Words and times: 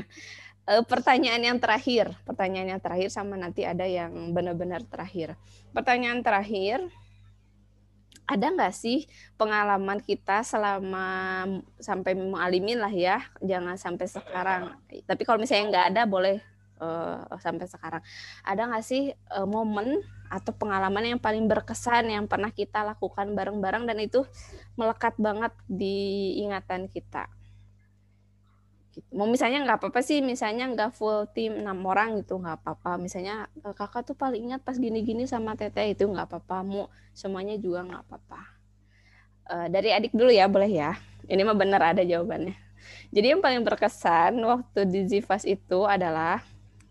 Nah, 0.00 0.84
pertanyaan 0.86 1.42
yang 1.42 1.58
terakhir, 1.58 2.14
pertanyaan 2.22 2.78
yang 2.78 2.82
terakhir 2.82 3.10
sama 3.10 3.34
nanti 3.34 3.66
ada 3.66 3.82
yang 3.84 4.30
benar-benar 4.30 4.86
terakhir. 4.86 5.34
Pertanyaan 5.74 6.22
terakhir, 6.22 6.86
ada 8.30 8.46
nggak 8.46 8.70
sih 8.70 9.10
pengalaman 9.34 9.98
kita 9.98 10.46
selama 10.46 11.42
sampai 11.82 12.14
mengalimin 12.14 12.78
lah 12.78 12.94
ya, 12.94 13.18
jangan 13.42 13.74
sampai 13.74 14.06
sekarang. 14.06 14.62
Tapi 14.86 15.22
kalau 15.26 15.42
misalnya 15.42 15.66
nggak 15.74 15.86
ada, 15.90 16.02
boleh 16.06 16.38
uh, 16.78 17.26
sampai 17.42 17.66
sekarang. 17.66 18.02
Ada 18.46 18.70
nggak 18.70 18.84
sih 18.86 19.10
uh, 19.34 19.46
momen 19.50 19.98
atau 20.30 20.54
pengalaman 20.54 21.18
yang 21.18 21.18
paling 21.18 21.50
berkesan 21.50 22.06
yang 22.06 22.30
pernah 22.30 22.54
kita 22.54 22.86
lakukan 22.86 23.34
bareng-bareng 23.34 23.90
dan 23.90 23.98
itu 23.98 24.22
melekat 24.78 25.18
banget 25.18 25.50
di 25.66 26.38
ingatan 26.38 26.86
kita? 26.86 27.26
Gitu. 29.00 29.10
Mau 29.16 29.26
misalnya 29.26 29.64
nggak 29.64 29.78
apa-apa 29.80 30.00
sih, 30.04 30.20
misalnya 30.20 30.68
nggak 30.70 30.92
full 30.92 31.26
tim 31.32 31.64
enam 31.64 31.80
orang 31.88 32.20
gitu 32.20 32.36
nggak 32.36 32.60
apa-apa. 32.60 33.00
Misalnya 33.00 33.48
eh, 33.64 33.74
kakak 33.74 34.06
tuh 34.12 34.16
paling 34.16 34.52
ingat 34.52 34.60
pas 34.60 34.76
gini-gini 34.76 35.24
sama 35.24 35.56
teteh 35.56 35.96
itu 35.96 36.04
nggak 36.04 36.28
apa-apa. 36.28 36.56
Mau 36.62 36.92
semuanya 37.16 37.56
juga 37.56 37.82
nggak 37.84 38.02
apa-apa. 38.06 38.40
Uh, 39.50 39.66
dari 39.66 39.90
adik 39.90 40.14
dulu 40.14 40.30
ya 40.30 40.46
boleh 40.46 40.70
ya. 40.70 40.94
Ini 41.26 41.42
mah 41.42 41.58
benar 41.58 41.82
ada 41.96 42.06
jawabannya. 42.06 42.54
Jadi 43.10 43.26
yang 43.34 43.42
paling 43.42 43.66
berkesan 43.66 44.38
waktu 44.38 44.86
di 44.86 45.00
Zivas 45.10 45.42
itu 45.42 45.82
adalah 45.82 46.38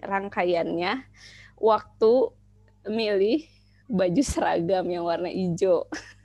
rangkaiannya 0.04 1.08
waktu 1.56 2.12
milih 2.88 3.48
baju 3.88 4.22
seragam 4.24 4.86
yang 4.88 5.04
warna 5.08 5.32
hijau. 5.32 5.88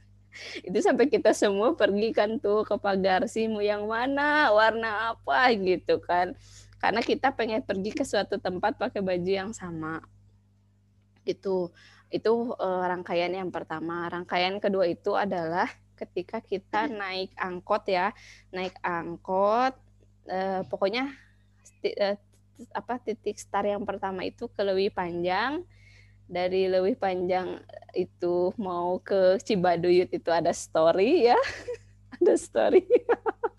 itu 0.67 0.79
sampai 0.83 1.07
kita 1.07 1.33
semua 1.33 1.73
pergi 1.75 2.11
kan 2.11 2.37
tuh 2.39 2.67
ke 2.67 2.77
pagar 2.79 3.27
simu 3.31 3.63
yang 3.63 3.87
mana 3.87 4.51
warna 4.51 5.15
apa 5.15 5.53
gitu 5.55 6.03
kan. 6.03 6.35
Karena 6.79 7.01
kita 7.01 7.33
pengen 7.33 7.65
pergi 7.65 7.91
ke 7.97 8.05
suatu 8.05 8.37
tempat 8.37 8.77
pakai 8.77 9.01
baju 9.01 9.31
yang 9.31 9.51
sama. 9.57 10.05
Gitu. 11.25 11.73
Itu 12.13 12.53
uh, 12.55 12.85
rangkaian 12.85 13.33
yang 13.33 13.49
pertama. 13.49 14.11
Rangkaian 14.13 14.61
kedua 14.61 14.85
itu 14.85 15.17
adalah 15.17 15.71
ketika 15.97 16.45
kita 16.45 16.91
naik 16.91 17.33
angkot 17.41 17.89
ya. 17.89 18.13
Naik 18.53 18.77
angkot 18.85 19.75
uh, 20.29 20.61
pokoknya 20.69 21.09
uh, 21.85 22.17
apa 22.71 22.95
titik 23.03 23.41
start 23.41 23.67
yang 23.67 23.83
pertama 23.83 24.23
itu 24.23 24.47
ke 24.47 24.63
lebih 24.63 24.95
panjang 24.95 25.67
dari 26.25 26.67
lebih 26.67 26.97
panjang 26.97 27.61
itu 27.95 28.51
mau 28.59 28.99
ke 28.99 29.39
Cibaduyut 29.45 30.11
itu 30.11 30.31
ada 30.33 30.51
story 30.51 31.31
ya. 31.31 31.39
Ada 32.23 32.35
story. 32.39 32.87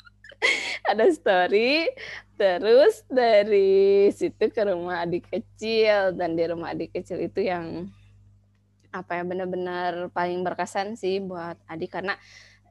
Ada 0.92 1.06
story. 1.12 1.92
Terus 2.40 3.04
dari 3.12 4.08
situ 4.16 4.48
ke 4.48 4.62
rumah 4.64 5.04
adik 5.04 5.28
kecil. 5.28 6.16
Dan 6.16 6.40
di 6.40 6.44
rumah 6.48 6.72
adik 6.72 6.96
kecil 6.96 7.20
itu 7.20 7.44
yang 7.44 7.92
apa 8.96 9.20
ya 9.20 9.24
benar-benar 9.28 10.08
paling 10.16 10.40
berkesan 10.42 10.96
sih 10.96 11.20
buat 11.20 11.60
adik. 11.68 12.00
Karena 12.00 12.16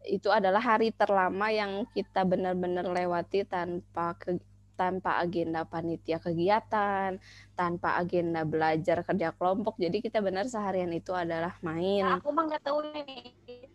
itu 0.08 0.33
adalah 0.33 0.61
hari 0.61 0.92
terlama 0.92 1.53
yang 1.53 1.84
kita 1.92 2.25
benar-benar 2.25 2.89
lewati 2.89 3.45
tanpa 3.45 4.17
ke, 4.17 4.41
tanpa 4.75 5.22
agenda 5.22 5.62
panitia 5.64 6.19
kegiatan, 6.19 7.19
tanpa 7.55 7.98
agenda 7.98 8.42
belajar 8.42 9.06
kerja 9.06 9.30
kelompok. 9.34 9.78
Jadi 9.78 10.03
kita 10.03 10.19
benar 10.20 10.50
seharian 10.50 10.91
itu 10.92 11.14
adalah 11.14 11.55
main. 11.62 12.03
Nah, 12.03 12.19
aku 12.19 12.30
mah 12.34 12.44
nggak 12.50 12.62
tahu 12.62 12.78
nih. 12.92 13.70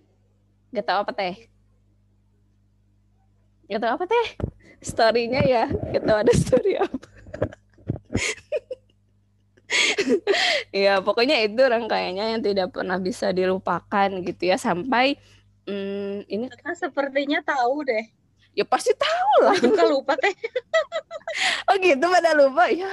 Gak 0.70 0.86
tahu 0.86 1.00
apa 1.02 1.12
teh? 1.18 1.36
Gak 3.66 3.82
tahu 3.82 3.92
apa 3.98 4.06
teh? 4.06 4.28
Storynya 4.80 5.42
ya, 5.42 5.66
kita 5.68 6.22
ada 6.22 6.34
story 6.36 6.78
apa? 6.78 7.10
ya 10.74 10.98
pokoknya 11.02 11.46
itu 11.46 11.62
rangkaiannya 11.62 12.38
yang 12.38 12.42
tidak 12.42 12.74
pernah 12.74 12.98
bisa 12.98 13.30
dilupakan 13.30 14.10
gitu 14.26 14.44
ya 14.50 14.58
sampai 14.58 15.18
hmm, 15.66 16.26
ini. 16.30 16.46
Karena 16.50 16.74
sepertinya 16.78 17.40
tahu 17.42 17.86
deh 17.86 18.19
Ya 18.60 18.66
pasti 18.68 18.92
tahu 18.92 19.34
lah. 19.48 19.56
Suka 19.64 19.84
lupa 19.88 20.20
teh. 20.20 20.36
oh 21.72 21.76
gitu 21.80 22.06
pada 22.12 22.36
lupa 22.36 22.68
ya. 22.68 22.92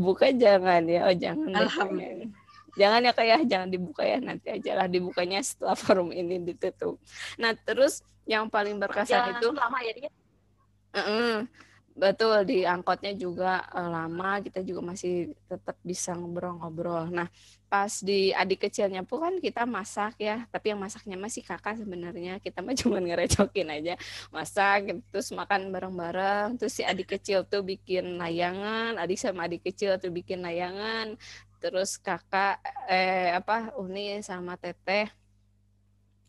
Buka 0.00 0.32
jangan 0.32 0.80
ya, 0.88 1.04
oh 1.04 1.16
jangan. 1.16 1.52
Alhamdulillah. 1.52 2.32
Jangan 2.80 3.00
ya 3.04 3.12
kayak 3.12 3.38
ya. 3.44 3.48
jangan 3.56 3.68
dibuka 3.68 4.02
ya 4.06 4.16
nanti 4.22 4.48
aja 4.48 4.72
lah 4.78 4.86
dibukanya 4.88 5.44
setelah 5.44 5.76
forum 5.76 6.08
ini 6.16 6.40
ditutup. 6.40 6.96
Nah 7.36 7.52
terus 7.52 8.00
yang 8.24 8.48
paling 8.48 8.80
berkesan 8.80 9.36
jangan 9.36 9.42
itu. 9.44 9.48
Lama 9.52 9.78
ya 9.84 9.92
dia. 9.92 10.10
Uh 10.90 11.00
-uh 11.04 11.34
betul 12.00 12.46
di 12.48 12.62
angkotnya 12.64 13.12
juga 13.12 13.66
uh, 13.76 13.90
lama 13.92 14.40
kita 14.40 14.62
juga 14.62 14.80
masih 14.94 15.34
tetap 15.50 15.76
bisa 15.84 16.14
ngobrol-ngobrol. 16.16 17.10
Nah 17.10 17.28
pas 17.70 17.92
di 18.02 18.34
adik 18.34 18.66
kecilnya 18.66 19.06
pun 19.06 19.22
kan 19.22 19.34
kita 19.38 19.62
masak 19.62 20.18
ya, 20.18 20.42
tapi 20.50 20.74
yang 20.74 20.80
masaknya 20.82 21.14
masih 21.14 21.42
kakak 21.46 21.78
sebenarnya 21.78 22.42
kita 22.42 22.58
mah 22.66 22.74
cuma 22.80 22.98
ngerecokin 22.98 23.68
aja 23.70 23.94
masak 24.34 24.76
gitu, 24.90 25.00
terus 25.14 25.28
makan 25.30 25.70
bareng-bareng. 25.70 26.58
Terus 26.58 26.72
si 26.78 26.82
adik 26.82 27.14
kecil 27.14 27.46
tuh 27.46 27.62
bikin 27.62 28.18
layangan, 28.18 28.98
adik 28.98 29.18
sama 29.22 29.46
adik 29.46 29.62
kecil 29.70 29.96
tuh 30.02 30.10
bikin 30.10 30.42
layangan. 30.42 31.14
Terus 31.62 32.00
kakak 32.00 32.58
eh 32.90 33.30
apa 33.36 33.76
Uni 33.78 34.18
sama 34.24 34.56
Teteh 34.58 35.19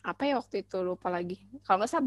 apa 0.01 0.25
ya 0.25 0.34
waktu 0.41 0.66
itu 0.66 0.81
lupa 0.81 1.13
lagi. 1.13 1.38
Kalau 1.62 1.78
nggak 1.81 1.91
salah 1.94 2.06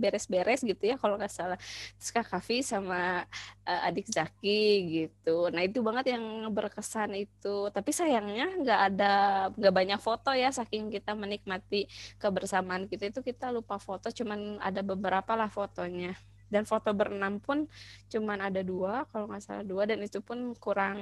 beres-beres 0.00 0.60
gitu 0.64 0.80
ya 0.80 0.96
kalau 0.96 1.20
nggak 1.20 1.32
salah. 1.32 1.58
Terus 2.00 2.10
kak 2.10 2.26
Kavi 2.32 2.64
sama 2.64 3.24
uh, 3.68 3.86
adik 3.88 4.08
Zaki 4.08 4.64
gitu. 4.88 5.52
Nah 5.52 5.60
itu 5.60 5.84
banget 5.84 6.16
yang 6.16 6.24
berkesan 6.48 7.12
itu. 7.16 7.68
Tapi 7.68 7.90
sayangnya 7.92 8.48
nggak 8.64 8.80
ada 8.92 9.12
nggak 9.52 9.74
banyak 9.76 10.00
foto 10.00 10.32
ya 10.32 10.48
saking 10.48 10.88
kita 10.88 11.12
menikmati 11.12 11.84
kebersamaan 12.16 12.88
kita 12.88 13.12
itu 13.12 13.20
kita 13.20 13.52
lupa 13.52 13.76
foto 13.76 14.08
cuman 14.08 14.56
ada 14.64 14.80
beberapa 14.80 15.36
lah 15.36 15.52
fotonya. 15.52 16.16
Dan 16.48 16.64
foto 16.64 16.92
berenam 16.96 17.40
pun 17.44 17.68
cuman 18.08 18.38
ada 18.48 18.60
dua 18.64 19.04
kalau 19.12 19.28
nggak 19.28 19.42
salah 19.44 19.64
dua 19.66 19.84
dan 19.84 20.00
itu 20.00 20.22
pun 20.24 20.56
kurang 20.56 20.96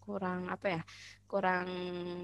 kurang 0.00 0.50
apa 0.50 0.80
ya 0.80 0.82
kurang 1.28 1.68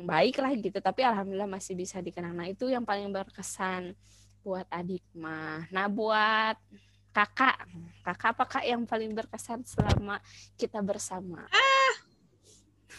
baik 0.08 0.40
lah 0.42 0.50
gitu 0.56 0.82
tapi 0.82 1.06
alhamdulillah 1.06 1.46
masih 1.46 1.78
bisa 1.78 2.02
dikenang 2.02 2.34
nah 2.34 2.48
itu 2.48 2.66
yang 2.66 2.82
paling 2.82 3.12
berkesan 3.12 3.94
buat 4.42 4.66
adik 4.72 5.04
mah 5.14 5.68
nah 5.70 5.86
buat 5.86 6.56
kakak 7.14 7.56
kakak 8.02 8.30
apa 8.34 8.44
kak 8.44 8.64
yang 8.66 8.82
paling 8.84 9.12
berkesan 9.14 9.62
selama 9.62 10.18
kita 10.58 10.82
bersama 10.82 11.46
ah 11.48 11.94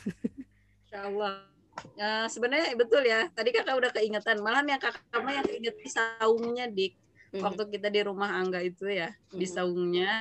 Insya 0.88 1.12
Allah 1.12 1.58
Ya, 1.94 2.26
sebenarnya 2.26 2.74
betul 2.74 3.06
ya. 3.06 3.30
Tadi 3.34 3.50
kakak 3.54 3.78
udah 3.78 3.92
keingetan. 3.94 4.42
Malah 4.42 4.66
yang 4.66 4.82
kakak 4.82 5.22
mah 5.22 5.34
yang 5.34 5.46
keinget 5.46 5.76
di 5.78 5.90
saungnya 5.90 6.66
dik. 6.66 6.98
Waktu 7.38 7.70
kita 7.70 7.94
di 7.94 8.02
rumah 8.02 8.40
Angga 8.40 8.64
itu 8.64 8.88
ya, 8.88 9.12
mm 9.12 9.18
-hmm. 9.20 9.38
di 9.38 9.46
saungnya 9.46 10.12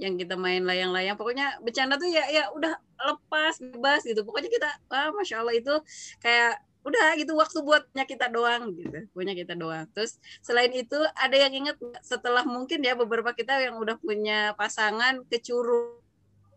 yang 0.00 0.16
kita 0.16 0.34
main 0.34 0.64
layang-layang. 0.64 1.14
Pokoknya 1.20 1.60
bercanda 1.60 2.00
tuh 2.00 2.08
ya 2.08 2.24
ya 2.32 2.48
udah 2.56 2.72
lepas 2.96 3.60
bebas 3.60 4.00
gitu. 4.08 4.24
Pokoknya 4.24 4.48
kita 4.48 4.68
ah 4.88 5.12
masya 5.12 5.44
allah 5.44 5.52
itu 5.52 5.76
kayak 6.24 6.56
udah 6.80 7.12
gitu 7.20 7.36
waktu 7.36 7.60
buatnya 7.60 8.08
kita 8.08 8.32
doang 8.32 8.72
gitu. 8.72 9.04
Punya 9.12 9.36
kita 9.36 9.52
doang. 9.52 9.84
Terus 9.92 10.16
selain 10.40 10.72
itu 10.72 10.96
ada 11.12 11.36
yang 11.36 11.52
inget 11.52 11.76
setelah 12.00 12.42
mungkin 12.48 12.80
ya 12.80 12.96
beberapa 12.96 13.36
kita 13.36 13.60
yang 13.60 13.76
udah 13.76 14.00
punya 14.00 14.56
pasangan 14.56 15.20
ke 15.28 15.44
Curug 15.44 16.00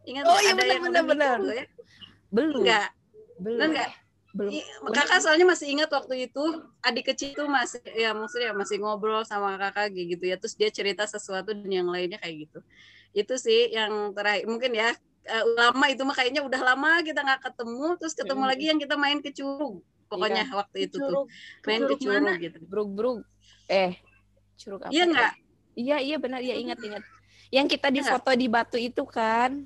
ingat 0.04 0.28
oh, 0.28 0.36
iya, 0.44 0.52
ada 0.52 0.60
bener, 0.60 0.68
yang 0.68 0.84
bener, 0.84 1.04
bener. 1.08 1.38
ya? 1.48 1.66
Belum. 2.31 2.64
Enggak 2.64 2.90
belum. 3.40 3.60
Enggak 3.72 3.90
belum. 4.33 4.49
Kakak 4.89 5.21
soalnya 5.21 5.45
masih 5.45 5.77
ingat 5.77 5.94
waktu 5.94 6.25
itu 6.25 6.44
adik 6.81 7.13
kecil 7.13 7.38
tuh 7.38 7.45
masih 7.45 7.85
ya 7.94 8.17
maksudnya 8.17 8.49
masih 8.57 8.81
ngobrol 8.81 9.21
sama 9.21 9.61
kakak 9.61 9.94
gitu 9.94 10.25
ya 10.25 10.41
terus 10.41 10.57
dia 10.57 10.74
cerita 10.74 11.06
sesuatu 11.06 11.53
dan 11.53 11.69
yang 11.69 11.85
lainnya 11.85 12.18
kayak 12.18 12.50
gitu. 12.50 12.59
Itu 13.13 13.38
sih 13.38 13.69
yang 13.69 14.18
terakhir 14.18 14.50
mungkin 14.50 14.74
ya 14.74 14.89
uh, 15.30 15.45
lama 15.53 15.85
itu 15.85 16.01
mah 16.01 16.18
kayaknya 16.18 16.41
udah 16.41 16.62
lama 16.74 17.06
kita 17.06 17.21
nggak 17.21 17.41
ketemu 17.45 17.88
terus 18.01 18.13
ketemu 18.18 18.41
hmm. 18.41 18.50
lagi 18.50 18.65
yang 18.74 18.80
kita 18.81 18.95
main 18.97 19.21
ke 19.21 19.30
curug 19.30 19.85
pokoknya 20.09 20.44
iya. 20.50 20.57
waktu 20.57 20.77
itu 20.89 20.97
tuh. 20.97 21.29
Main 21.69 21.81
ke 21.86 21.95
curug 22.01 22.25
mana? 22.25 22.33
gitu. 22.41 22.57
Brug 22.65 22.89
brug. 22.89 23.19
Eh 23.69 24.01
curug 24.57 24.81
apa 24.81 24.89
iya 24.89 25.03
nggak? 25.06 25.33
Iya 25.77 25.97
iya 26.01 26.18
benar 26.18 26.41
iya 26.41 26.57
ingat 26.57 26.81
ingat. 26.81 27.06
Yang 27.53 27.77
kita 27.77 27.94
di 27.94 28.01
foto 28.01 28.33
di 28.33 28.50
batu 28.50 28.81
itu 28.81 29.06
kan. 29.06 29.62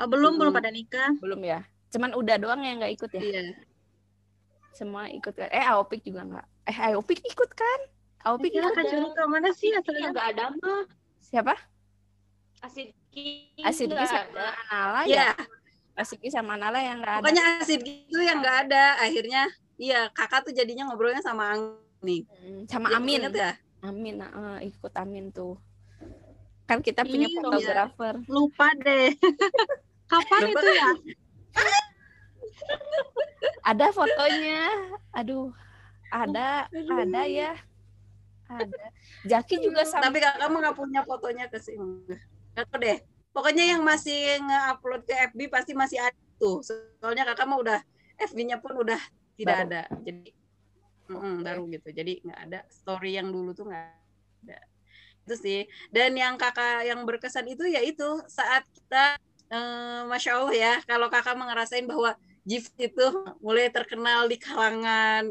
Oh, 0.00 0.08
belum 0.08 0.36
hmm. 0.36 0.40
belum 0.40 0.52
pada 0.56 0.72
nikah. 0.72 1.12
Belum 1.20 1.44
ya 1.44 1.68
cuman 1.88 2.10
udah 2.16 2.36
doang 2.36 2.60
yang 2.64 2.80
nggak 2.80 2.94
ikut 2.96 3.10
ya 3.16 3.22
iya 3.22 3.42
semua 4.76 5.10
ikut 5.10 5.34
kan 5.34 5.48
eh 5.50 5.64
Aopik 5.64 6.04
juga 6.06 6.22
nggak 6.22 6.46
eh 6.70 6.76
Aopik 6.94 7.18
ikut 7.24 7.50
kan 7.56 7.80
Aopik 8.26 8.52
iya, 8.54 8.66
ikut 8.66 8.74
kan 8.74 8.84
ke 8.86 9.24
mana 9.26 9.50
sih 9.54 9.70
asalnya 9.74 10.14
nggak 10.14 10.28
ada 10.36 10.44
mah 10.58 10.84
siapa 11.18 11.54
Asidki 12.58 13.54
Asidki 13.62 14.04
sama 14.06 14.50
Nala 14.70 15.02
ya. 15.06 15.30
Asidki 15.98 16.28
sama 16.30 16.54
Nala 16.54 16.78
yang 16.82 17.02
enggak 17.02 17.14
ada. 17.18 17.22
Pokoknya 17.22 17.44
Asidki 17.62 18.06
itu 18.06 18.18
yang 18.22 18.38
enggak 18.42 18.58
ada. 18.66 18.84
Akhirnya 19.02 19.42
iya 19.78 20.00
kakak 20.14 20.46
tuh 20.46 20.54
jadinya 20.54 20.90
ngobrolnya 20.90 21.22
sama 21.22 21.54
Ang 21.54 21.78
nih. 22.02 22.22
Hmm, 22.26 22.62
sama 22.70 22.94
Amin. 22.94 23.22
Ingat 23.26 23.34
ya? 23.34 23.52
Amin 23.82 24.18
uh, 24.22 24.58
ikut 24.62 24.92
Amin 24.98 25.30
tuh. 25.30 25.54
kan 26.68 26.84
kita 26.84 27.00
punya 27.00 27.24
Iya. 27.32 27.40
fotografer 27.40 28.14
Lupa 28.28 28.68
deh. 28.76 29.08
Kapan 30.12 30.40
Lupa 30.52 30.60
itu 30.60 30.68
ya? 30.68 30.90
Ada 33.70 33.86
fotonya 33.92 34.64
aduh 35.12 35.52
ada 36.08 36.66
ada 36.72 37.22
ya 37.28 37.52
ada 38.48 38.88
Jaki 39.28 39.60
juga 39.60 39.84
sama 39.84 40.08
Tapi 40.08 40.18
kakak 40.24 40.48
nggak 40.48 40.76
punya 40.76 41.00
fotonya 41.04 41.46
ke 41.52 41.58
sini. 41.60 42.16
Tahu 42.56 42.80
deh. 42.80 42.98
Pokoknya 43.30 43.76
yang 43.76 43.84
masih 43.84 44.40
nge-upload 44.40 45.02
ke 45.04 45.14
FB 45.30 45.40
pasti 45.52 45.72
masih 45.76 46.00
ada 46.00 46.20
tuh. 46.40 46.64
Soalnya 46.64 47.28
kakak 47.28 47.46
mah 47.46 47.58
udah 47.60 47.78
FB-nya 48.18 48.58
pun 48.58 48.74
udah 48.78 48.98
tidak 49.36 49.54
Baru. 49.54 49.66
ada. 49.68 49.82
Jadi 50.02 50.28
mm, 51.12 51.36
baru 51.44 51.62
gitu. 51.70 51.88
Jadi 51.92 52.12
nggak 52.24 52.40
ada 52.50 52.60
story 52.72 53.20
yang 53.20 53.28
dulu 53.28 53.52
tuh 53.52 53.68
nggak 53.68 53.86
ada. 54.48 54.58
Itu 55.28 55.34
sih. 55.36 55.60
Dan 55.92 56.16
yang 56.16 56.40
kakak 56.40 56.88
yang 56.88 57.04
berkesan 57.04 57.46
itu 57.52 57.68
ya 57.68 57.84
itu 57.84 58.22
saat 58.26 58.64
kita 58.72 59.20
eh, 59.52 60.00
masya 60.08 60.30
Allah 60.38 60.54
ya 60.54 60.74
kalau 60.84 61.08
kakak 61.08 61.34
mah 61.36 61.48
ngerasain 61.52 61.86
bahwa 61.88 62.16
Jif 62.48 62.72
itu 62.80 63.06
mulai 63.44 63.68
terkenal 63.68 64.24
di 64.24 64.40
kalangan 64.40 65.28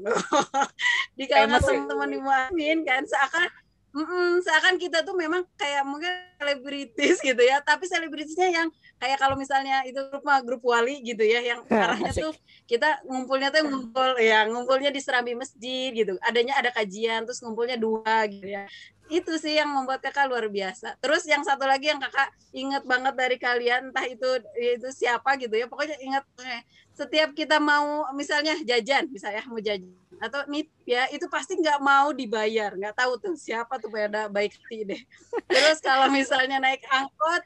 di 1.17 1.25
kalangan 1.25 1.65
teman-teman 1.65 2.09
di 2.13 2.19
Muamin 2.21 2.85
kan 2.85 3.01
seakan 3.09 3.49
Mm-mm, 3.97 4.45
seakan 4.45 4.77
kita 4.77 5.01
tuh 5.01 5.17
memang 5.17 5.41
kayak 5.57 5.81
mungkin 5.81 6.11
selebritis 6.37 7.17
gitu 7.17 7.41
ya, 7.41 7.57
tapi 7.65 7.89
selebritisnya 7.89 8.53
yang 8.53 8.69
kayak 9.01 9.17
kalau 9.17 9.33
misalnya 9.33 9.81
itu 9.89 9.97
grup 10.13 10.21
mah 10.21 10.37
grup 10.45 10.61
wali 10.61 11.01
gitu 11.01 11.25
ya, 11.25 11.41
yang 11.41 11.65
arahnya 11.65 12.13
Asik. 12.13 12.29
tuh 12.29 12.33
kita 12.69 13.01
ngumpulnya 13.09 13.49
tuh 13.49 13.65
ngumpul 13.65 14.21
ya 14.21 14.45
ngumpulnya 14.45 14.93
di 14.93 15.01
serambi 15.01 15.33
masjid 15.33 15.89
gitu, 15.97 16.13
adanya 16.21 16.61
ada 16.61 16.69
kajian 16.69 17.25
terus 17.25 17.41
ngumpulnya 17.41 17.73
dua 17.73 18.29
gitu 18.29 18.45
ya, 18.45 18.69
itu 19.07 19.33
sih 19.39 19.55
yang 19.55 19.71
membuat 19.71 20.03
kakak 20.03 20.27
luar 20.27 20.47
biasa. 20.51 20.99
Terus 20.99 21.23
yang 21.25 21.41
satu 21.43 21.63
lagi 21.63 21.91
yang 21.91 21.99
kakak 22.03 22.31
inget 22.51 22.83
banget 22.83 23.13
dari 23.15 23.37
kalian, 23.39 23.91
entah 23.91 24.05
itu 24.07 24.27
itu 24.55 24.87
siapa 24.91 25.39
gitu 25.39 25.55
ya, 25.55 25.65
pokoknya 25.71 25.95
ingat 26.03 26.23
eh, 26.43 26.61
setiap 26.91 27.31
kita 27.31 27.61
mau 27.61 28.07
misalnya 28.11 28.59
jajan, 28.63 29.07
misalnya 29.07 29.43
mau 29.47 29.59
jajan 29.61 29.95
atau 30.17 30.41
nitip 30.49 30.73
ya 30.87 31.05
itu 31.13 31.29
pasti 31.29 31.57
nggak 31.57 31.77
mau 31.77 32.09
dibayar 32.09 32.73
nggak 32.73 32.95
tahu 32.97 33.21
tuh 33.21 33.33
siapa 33.37 33.77
tuh 33.77 33.89
pada 33.93 34.25
baik 34.25 34.57
hati 34.57 34.77
deh 34.87 35.01
terus 35.45 35.77
kalau 35.77 36.09
misalnya 36.09 36.57
naik 36.57 36.81
angkot 36.89 37.43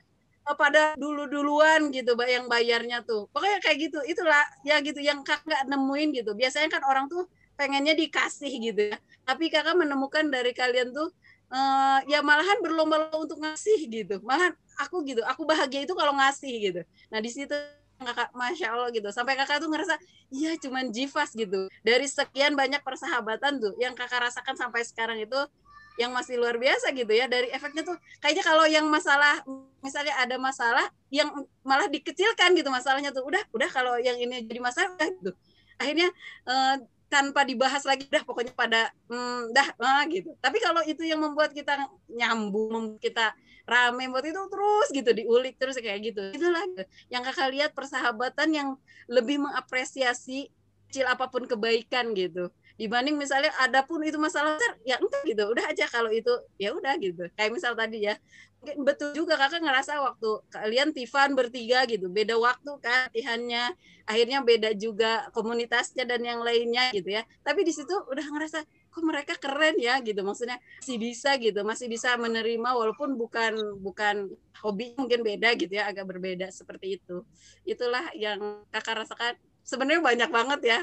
eh, 0.48 0.56
pada 0.56 0.96
dulu 0.96 1.28
duluan 1.28 1.92
gitu 1.92 2.16
yang 2.24 2.48
bayarnya 2.48 3.04
tuh 3.04 3.28
pokoknya 3.36 3.60
kayak 3.60 3.78
gitu 3.92 4.00
itulah 4.08 4.40
ya 4.64 4.80
gitu 4.80 5.04
yang 5.04 5.20
kakak 5.26 5.44
nggak 5.44 5.64
nemuin 5.68 6.10
gitu 6.24 6.32
biasanya 6.32 6.70
kan 6.72 6.84
orang 6.88 7.06
tuh 7.12 7.28
pengennya 7.60 7.94
dikasih 7.94 8.52
gitu 8.72 8.82
ya 8.96 8.98
tapi 9.28 9.52
kakak 9.52 9.76
menemukan 9.76 10.32
dari 10.32 10.56
kalian 10.56 10.96
tuh 10.96 11.12
eh, 11.52 12.00
ya 12.08 12.20
malahan 12.24 12.60
berlomba-lomba 12.64 13.18
untuk 13.20 13.40
ngasih 13.44 13.80
gitu. 13.92 14.16
Malahan 14.24 14.56
aku 14.80 15.04
gitu 15.06 15.22
aku 15.28 15.44
bahagia 15.46 15.84
itu 15.86 15.94
kalau 15.94 16.16
ngasih 16.16 16.54
gitu. 16.72 16.82
Nah 17.12 17.20
di 17.20 17.30
situ 17.30 17.54
kakak 18.02 18.34
masya 18.34 18.74
allah 18.74 18.90
gitu. 18.90 19.08
Sampai 19.14 19.38
kakak 19.38 19.62
tuh 19.62 19.70
ngerasa 19.70 19.96
iya 20.34 20.58
cuman 20.58 20.90
jifas 20.90 21.32
gitu. 21.38 21.70
Dari 21.86 22.08
sekian 22.10 22.58
banyak 22.58 22.82
persahabatan 22.82 23.62
tuh 23.62 23.74
yang 23.78 23.94
kakak 23.94 24.32
rasakan 24.32 24.58
sampai 24.58 24.82
sekarang 24.82 25.22
itu 25.22 25.38
yang 26.00 26.16
masih 26.16 26.40
luar 26.42 26.58
biasa 26.58 26.90
gitu 26.98 27.14
ya. 27.14 27.30
Dari 27.30 27.54
efeknya 27.54 27.86
tuh 27.86 27.98
kayaknya 28.24 28.44
kalau 28.48 28.66
yang 28.66 28.88
masalah 28.90 29.46
misalnya 29.86 30.18
ada 30.18 30.36
masalah 30.42 30.86
yang 31.14 31.30
malah 31.62 31.86
dikecilkan 31.92 32.58
gitu 32.58 32.74
masalahnya 32.74 33.14
tuh. 33.14 33.22
Udah 33.28 33.44
udah 33.54 33.70
kalau 33.70 33.96
yang 34.02 34.18
ini 34.18 34.44
jadi 34.50 34.62
masalah 34.64 34.98
gitu. 34.98 35.32
Akhirnya 35.78 36.10
eh, 36.50 36.76
tanpa 37.12 37.44
dibahas 37.44 37.84
lagi 37.84 38.08
udah 38.08 38.24
pokoknya 38.24 38.56
pada 38.56 38.88
hmm, 39.12 39.52
dah 39.52 39.68
ah, 39.84 40.08
gitu. 40.08 40.32
Tapi 40.40 40.58
kalau 40.64 40.80
itu 40.88 41.04
yang 41.04 41.20
membuat 41.20 41.52
kita 41.52 41.76
nyambung 42.08 42.72
membuat 42.72 43.04
kita 43.04 43.26
rame 43.68 44.08
buat 44.08 44.24
itu 44.24 44.40
terus 44.48 44.88
gitu 44.96 45.10
diulik 45.12 45.60
terus 45.60 45.76
kayak 45.76 46.00
gitu. 46.16 46.24
Itulah 46.32 46.64
yang 47.12 47.28
kakak 47.28 47.52
lihat 47.52 47.72
persahabatan 47.76 48.50
yang 48.56 48.70
lebih 49.12 49.44
mengapresiasi 49.44 50.48
kecil 50.92 51.08
apa 51.08 51.32
pun 51.32 51.48
kebaikan 51.48 52.12
gitu 52.12 52.52
dibanding 52.80 53.16
misalnya 53.20 53.52
ada 53.60 53.84
pun 53.84 54.04
itu 54.04 54.16
masalah 54.20 54.56
besar 54.60 54.76
ya 54.84 54.98
enggak 55.00 55.24
gitu. 55.28 55.44
Udah 55.52 55.66
aja 55.72 55.86
kalau 55.88 56.12
itu 56.12 56.32
ya 56.56 56.72
udah 56.76 56.94
gitu. 57.00 57.28
Kayak 57.36 57.52
misal 57.56 57.74
tadi 57.76 58.06
ya 58.08 58.16
betul 58.62 59.18
juga 59.18 59.42
kakak 59.42 59.66
ngerasa 59.66 59.98
waktu 60.06 60.30
kalian 60.54 60.94
Tiffan 60.94 61.34
bertiga 61.34 61.82
gitu 61.90 62.14
beda 62.14 62.38
waktu 62.38 62.78
kan 62.78 63.10
latihannya 63.10 63.74
akhirnya 64.06 64.46
beda 64.46 64.78
juga 64.78 65.26
komunitasnya 65.34 66.06
dan 66.06 66.22
yang 66.22 66.46
lainnya 66.46 66.94
gitu 66.94 67.10
ya. 67.10 67.26
Tapi 67.42 67.66
di 67.66 67.74
situ 67.74 67.92
udah 67.92 68.22
ngerasa 68.22 68.62
kok 68.92 69.04
mereka 69.08 69.34
keren 69.42 69.82
ya 69.82 69.98
gitu. 70.06 70.22
Maksudnya 70.22 70.62
masih 70.84 70.98
bisa 71.02 71.42
gitu 71.42 71.60
masih 71.66 71.88
bisa 71.90 72.14
menerima 72.22 72.70
walaupun 72.78 73.18
bukan 73.18 73.82
bukan 73.82 74.30
hobi 74.62 74.94
mungkin 74.94 75.26
beda 75.26 75.58
gitu 75.58 75.74
ya 75.74 75.90
agak 75.90 76.06
berbeda 76.06 76.54
seperti 76.54 77.02
itu. 77.02 77.26
Itulah 77.66 78.14
yang 78.14 78.62
kakak 78.70 79.06
rasakan 79.06 79.34
sebenarnya 79.62 80.02
banyak 80.02 80.30
banget 80.30 80.62
ya 80.66 80.80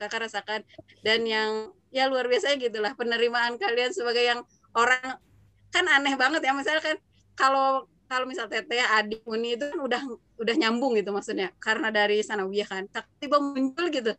kakak 0.00 0.28
rasakan. 0.28 0.60
Dan 1.04 1.24
yang 1.28 1.72
ya 1.92 2.06
luar 2.10 2.28
biasa 2.28 2.56
gitulah 2.60 2.92
penerimaan 2.94 3.56
kalian 3.56 3.92
sebagai 3.94 4.24
yang 4.24 4.40
orang 4.76 5.20
kan 5.68 5.84
aneh 5.88 6.16
banget 6.16 6.40
ya 6.44 6.52
misalnya 6.56 6.80
kan 6.80 6.96
kalau 7.36 7.88
kalau 8.08 8.24
misal 8.24 8.48
teteh 8.48 8.80
adik 8.80 9.20
uni 9.28 9.56
itu 9.56 9.68
kan 9.68 9.80
udah 9.84 10.02
udah 10.40 10.54
nyambung 10.56 10.96
gitu 10.96 11.12
maksudnya 11.12 11.52
karena 11.60 11.92
dari 11.92 12.24
sanawiyah 12.24 12.68
kan 12.68 12.84
tiba 13.20 13.36
muncul 13.40 13.88
gitu. 13.92 14.12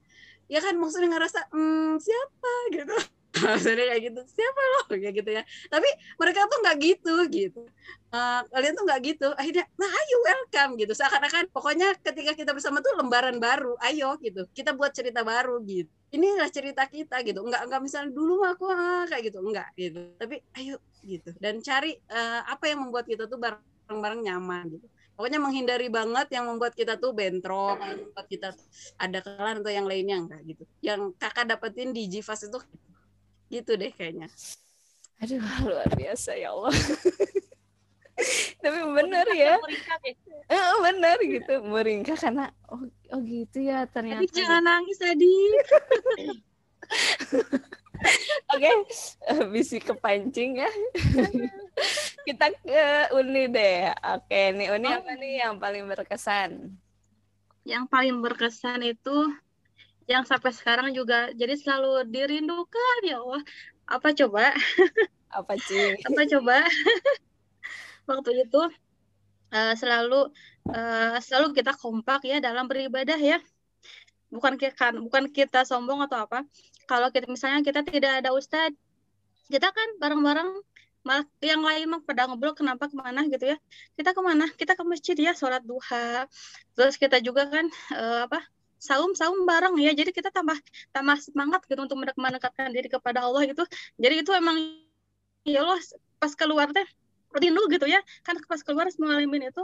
Ya 0.49 0.59
kan 0.65 0.77
maksudnya 0.81 1.13
ngerasa 1.13 1.49
hmm, 1.53 2.01
siapa? 2.01 2.53
gitu 2.73 3.18
maksudnya 3.45 3.85
kayak 3.93 4.03
gitu 4.09 4.21
siapa 4.25 4.61
loh 4.73 4.83
kayak 5.01 5.13
gitu 5.21 5.29
ya. 5.29 5.43
Tapi 5.69 5.89
mereka 6.17 6.49
tuh 6.49 6.57
nggak 6.65 6.77
gitu 6.81 7.13
gitu. 7.29 7.61
Uh, 8.09 8.41
kalian 8.49 8.73
tuh 8.73 8.83
nggak 8.89 9.01
gitu. 9.05 9.27
Akhirnya 9.37 9.65
nah 9.77 9.89
ayo 9.89 10.17
welcome 10.25 10.71
gitu. 10.81 10.93
Seakan-akan 10.97 11.45
pokoknya 11.53 11.93
ketika 12.01 12.33
kita 12.33 12.51
bersama 12.57 12.81
tuh 12.81 12.97
lembaran 12.97 13.37
baru 13.37 13.77
ayo 13.85 14.17
gitu. 14.17 14.49
Kita 14.49 14.73
buat 14.73 14.97
cerita 14.97 15.21
baru 15.21 15.61
gitu. 15.61 15.93
Inilah 16.09 16.49
cerita 16.49 16.89
kita 16.89 17.21
gitu. 17.21 17.45
Nggak 17.45 17.69
nggak 17.69 17.81
misalnya 17.85 18.09
dulu 18.09 18.41
aku 18.41 18.65
ah, 18.73 19.05
kayak 19.05 19.29
gitu. 19.29 19.37
Nggak 19.45 19.67
gitu. 19.77 20.01
Tapi 20.17 20.35
ayo 20.57 20.75
gitu. 21.05 21.29
Dan 21.37 21.61
cari 21.61 21.93
uh, 22.09 22.41
apa 22.49 22.65
yang 22.65 22.81
membuat 22.81 23.05
kita 23.05 23.29
tuh 23.29 23.37
bareng-bareng 23.37 24.25
nyaman 24.25 24.73
gitu. 24.73 24.87
Pokoknya 25.13 25.43
menghindari 25.43 25.91
banget 25.91 26.31
yang 26.31 26.47
membuat 26.47 26.71
kita 26.71 26.95
tuh 26.95 27.11
bentrok 27.11 27.75
membuat 27.75 28.23
kita 28.31 28.55
ada 28.95 29.19
kesalahan 29.19 29.59
atau 29.59 29.67
yang 29.67 29.83
lainnya 29.83 30.15
enggak 30.15 30.41
gitu. 30.47 30.63
Yang 30.79 31.11
kakak 31.19 31.45
dapetin 31.45 31.91
di 31.91 32.07
Jivas 32.07 32.39
itu 32.47 32.55
gitu 33.49 33.75
deh 33.75 33.91
kayaknya 33.93 34.29
aduh 35.19 35.41
luar 35.67 35.89
biasa 35.93 36.37
ya 36.39 36.55
Allah 36.55 36.73
tapi 38.63 38.79
benar 38.91 39.27
ya 39.31 39.55
eh, 40.51 40.73
benar 40.83 41.17
gitu 41.23 41.53
meringkah 41.63 42.19
karena 42.19 42.51
oh, 42.67 42.83
oh 42.85 43.19
gitu 43.23 43.63
ya 43.63 43.87
ternyata 43.87 44.23
Adik 44.23 44.35
jangan 44.35 44.63
nangis 44.63 44.99
adik. 44.99 45.63
Oke, 48.55 48.71
eh, 49.27 49.43
bisi 49.51 49.77
kepancing 49.83 50.63
ya. 50.63 50.71
Kita 52.23 52.47
ke 52.63 53.11
Uni 53.11 53.51
deh. 53.51 53.91
Oke, 53.91 54.55
nih 54.55 54.67
Uni 54.71 54.87
apa 54.87 55.11
nih 55.19 55.43
yang 55.43 55.59
paling 55.59 55.83
berkesan? 55.83 56.79
Yang 57.67 57.83
paling 57.91 58.23
berkesan 58.23 58.87
itu 58.87 59.35
yang 60.09 60.25
sampai 60.25 60.49
sekarang 60.49 60.89
juga 60.97 61.29
jadi 61.37 61.53
selalu 61.53 62.09
dirindukan 62.09 62.99
ya 63.05 63.21
Allah. 63.21 63.43
Apa 63.85 64.09
coba? 64.17 64.49
Apa 65.29 65.53
sih? 65.61 65.93
Apa 66.09 66.21
coba? 66.25 66.65
Waktu 68.09 68.29
itu 68.41 68.61
eh, 69.53 69.73
selalu 69.77 70.33
eh, 70.73 71.17
selalu 71.21 71.47
kita 71.53 71.77
kompak 71.77 72.25
ya 72.25 72.41
dalam 72.41 72.65
beribadah 72.65 73.21
ya. 73.21 73.37
Bukan 74.33 74.57
kita 74.57 74.97
bukan 74.97 75.29
kita 75.29 75.61
sombong 75.65 76.01
atau 76.05 76.25
apa. 76.25 76.45
Kalau 76.85 77.09
kita 77.13 77.25
misalnya 77.29 77.61
kita 77.65 77.81
tidak 77.85 78.21
ada 78.21 78.29
ustadz, 78.33 78.77
kita 79.49 79.73
kan 79.73 79.89
bareng-bareng 80.01 80.49
malah 81.01 81.25
yang 81.41 81.63
lain 81.65 81.85
mah 81.89 82.01
pada 82.05 82.27
ngobrol 82.27 82.53
kenapa 82.53 82.91
ke 82.91 82.93
mana 82.93 83.23
gitu 83.31 83.55
ya 83.55 83.57
kita 83.95 84.11
ke 84.11 84.21
mana 84.21 84.45
kita 84.59 84.75
ke 84.75 84.83
masjid 84.83 85.15
ya 85.15 85.31
sholat 85.31 85.63
duha 85.63 86.27
terus 86.75 86.99
kita 86.99 87.23
juga 87.23 87.47
kan 87.47 87.65
eh, 87.95 88.19
apa 88.27 88.43
saum 88.79 89.11
saum 89.13 89.43
bareng 89.43 89.75
ya. 89.77 89.91
Jadi 89.93 90.11
kita 90.15 90.29
tambah 90.31 90.55
tambah 90.95 91.17
semangat 91.19 91.61
gitu 91.67 91.79
untuk 91.83 91.97
mendek- 91.99 92.17
mendekatkan 92.19 92.71
diri 92.71 92.87
kepada 92.87 93.27
Allah 93.27 93.43
gitu. 93.45 93.63
Jadi 93.99 94.15
itu 94.23 94.31
emang 94.33 94.57
ya 95.43 95.61
Allah 95.63 95.79
pas 96.19 96.33
keluar 96.35 96.67
teh 96.71 96.87
rindu 97.35 97.61
gitu 97.69 97.85
ya. 97.85 97.99
Kan 98.25 98.39
pas 98.47 98.61
keluar 98.63 98.87
ngalamin 98.89 99.51
itu 99.51 99.63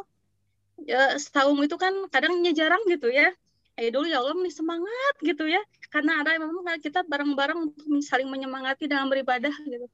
ya 0.86 1.16
saum 1.18 1.58
itu 1.64 1.76
kan 1.80 1.94
kadangnya 2.14 2.52
jarang 2.52 2.84
gitu 2.92 3.08
ya. 3.10 3.32
Eh 3.76 3.92
dulu 3.92 4.08
ya 4.08 4.24
Allah 4.24 4.36
nih 4.40 4.54
semangat 4.54 5.14
gitu 5.24 5.48
ya. 5.48 5.62
Karena 5.92 6.24
ada 6.24 6.36
memang 6.40 6.64
kita 6.80 7.04
bareng-bareng 7.08 7.60
untuk 7.72 7.86
saling 8.04 8.28
menyemangati 8.28 8.88
dalam 8.92 9.08
beribadah 9.12 9.52
gitu. 9.68 9.88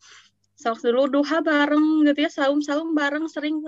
Sok 0.61 0.77
dulu 0.85 1.09
duha 1.09 1.41
bareng 1.41 2.05
gitu 2.05 2.19
ya 2.25 2.29
saum-saum 2.29 2.93
bareng 2.93 3.25
sering 3.29 3.61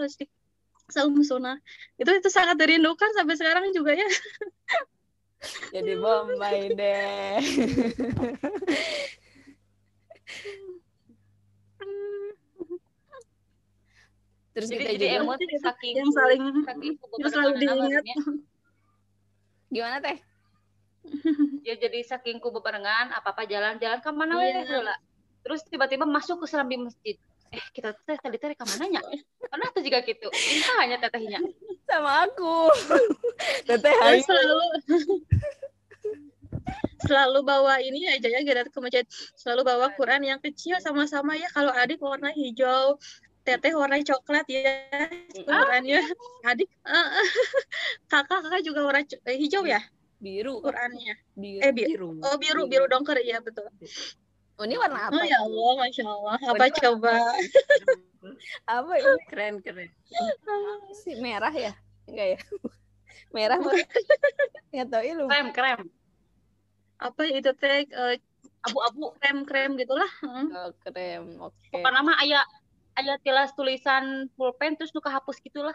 saum 0.89 1.15
sunnah. 1.25 1.57
Itu 1.97 2.11
itu 2.13 2.29
sangat 2.29 2.57
dirindukan 2.61 3.09
sampai 3.17 3.35
sekarang 3.39 3.73
juga 3.73 3.97
ya 3.97 4.05
Jadi 5.73 5.93
Bombay 5.97 6.59
deh. 6.71 7.37
terus 14.53 14.69
Jadi- 14.69 14.79
kita 14.85 14.91
jadi 14.93 15.05
juga 15.09 15.21
emot 15.25 15.39
saking 15.41 15.93
yang 15.97 16.11
saling 16.13 16.41
saking 16.61 16.93
yang 16.93 17.29
selalu 17.33 17.51
diingat 17.57 18.03
gimana 19.73 19.97
teh 19.97 20.17
ya 21.65 21.73
jadi 21.73 21.99
saking 22.05 22.37
kubu 22.37 22.61
barengan 22.61 23.09
apa 23.09 23.33
apa 23.33 23.49
jalan-jalan 23.49 23.97
ke 23.99 24.09
mana 24.13 24.37
we 24.37 24.45
Iya. 24.45 24.61
heula. 24.69 24.95
terus 25.41 25.65
tiba-tiba 25.65 26.05
masuk 26.05 26.37
ke 26.37 26.45
serambi 26.45 26.77
masjid 26.77 27.17
eh 27.53 27.63
kita 27.69 27.93
teh 27.93 28.17
tadi 28.17 28.37
teh 28.41 28.57
ke 28.57 28.65
mananya 28.65 29.01
karena 29.53 29.65
tuh 29.69 29.81
juga 29.85 30.01
gitu. 30.01 30.27
Ini 30.33 30.61
hanya 30.81 30.97
tetehnya. 30.97 31.39
Sama 31.85 32.25
aku. 32.25 32.73
Teteh 33.69 33.93
hayu 33.93 34.19
selalu 34.25 34.59
selalu 37.05 37.39
bawa 37.45 37.77
ini 37.83 38.09
aja 38.09 38.25
ya 38.25 38.41
Gerat 38.41 38.73
ke 38.73 38.79
masjid. 38.81 39.05
Selalu 39.37 39.61
bawa 39.69 39.93
Quran 39.93 40.25
yang 40.25 40.39
kecil 40.41 40.81
sama-sama 40.81 41.37
ya 41.37 41.45
kalau 41.53 41.69
adik 41.69 42.01
warna 42.01 42.33
hijau. 42.33 42.97
Teteh 43.45 43.77
warna 43.77 44.01
coklat 44.01 44.49
ya 44.49 44.89
Qurannya. 45.45 46.01
Adik 46.49 46.73
eh, 46.73 47.07
kakak 48.11 48.41
kakak 48.49 48.61
juga 48.65 48.81
warna 48.81 49.05
eh, 49.05 49.37
hijau 49.37 49.69
ya? 49.69 49.83
Biru. 50.17 50.63
Qurannya. 50.65 51.13
Biru. 51.37 51.61
Eh 51.61 51.71
bi- 51.75 51.85
biru. 51.93 52.17
oh 52.25 52.35
biru 52.41 52.65
biru 52.65 52.89
dongker 52.89 53.21
ya 53.21 53.37
betul 53.43 53.69
oh, 54.59 54.63
ini 54.65 54.75
warna 54.77 55.09
apa? 55.09 55.17
Oh 55.17 55.25
ya 55.25 55.37
Allah 55.41 55.71
masya 55.81 56.03
Allah. 56.05 56.37
Apa 56.39 56.65
coba? 56.71 57.13
apa? 58.77 58.91
Ini? 58.97 59.13
Keren 59.29 59.55
keren. 59.59 59.89
Sih 60.93 61.17
merah 61.19 61.53
ya? 61.53 61.73
Enggak 62.09 62.27
ya? 62.37 62.39
Merah 63.33 63.57
mana 63.65 63.81
nggak 64.69 64.87
tahu 64.93 65.03
ya 65.05 65.13
lupa. 65.17 65.29
Krem 65.33 65.47
krem. 65.53 65.79
Apa 67.01 67.21
itu 67.25 67.51
teh? 67.57 67.89
Eh, 67.89 68.15
abu-abu 68.61 69.17
krem 69.17 69.37
krem 69.41 69.71
gitulah. 69.73 70.11
Hmm. 70.21 70.53
oh, 70.53 70.69
krem 70.85 71.41
oke. 71.41 71.73
Pokoknya 71.73 72.01
mah 72.05 72.17
aya 72.21 72.41
aya 72.93 73.17
tilas 73.25 73.57
tulisan 73.57 74.29
pulpen 74.37 74.77
terus 74.77 74.93
nu 74.93 75.01
hapus 75.01 75.41
gitulah. 75.41 75.73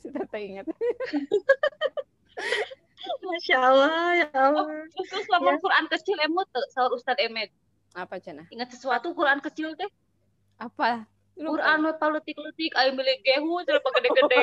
Si 0.00 0.08
teteh 0.08 0.40
ingat 0.40 0.66
masya 3.22 3.56
Allah 3.58 4.10
ya 4.18 4.28
Allah 4.34 4.66
terus 4.94 5.26
lamun 5.30 5.56
Quran 5.62 5.84
kecil 5.90 6.16
emot 6.22 6.46
tuh 6.50 6.64
sahur 6.74 6.92
Ustad 6.96 7.18
Emed 7.22 7.50
apa 7.94 8.18
cina 8.20 8.44
ingat 8.50 8.74
sesuatu 8.74 9.14
Quran 9.14 9.38
kecil 9.42 9.74
teh 9.78 9.90
apa 10.58 11.06
Lupa. 11.38 11.54
Quran 11.54 11.78
we 11.86 11.92
palutik-lutik 12.02 12.72
aya 12.74 12.90
milik 12.90 13.22
gehu 13.22 13.62
terus 13.62 13.78
gede-gede 13.78 14.42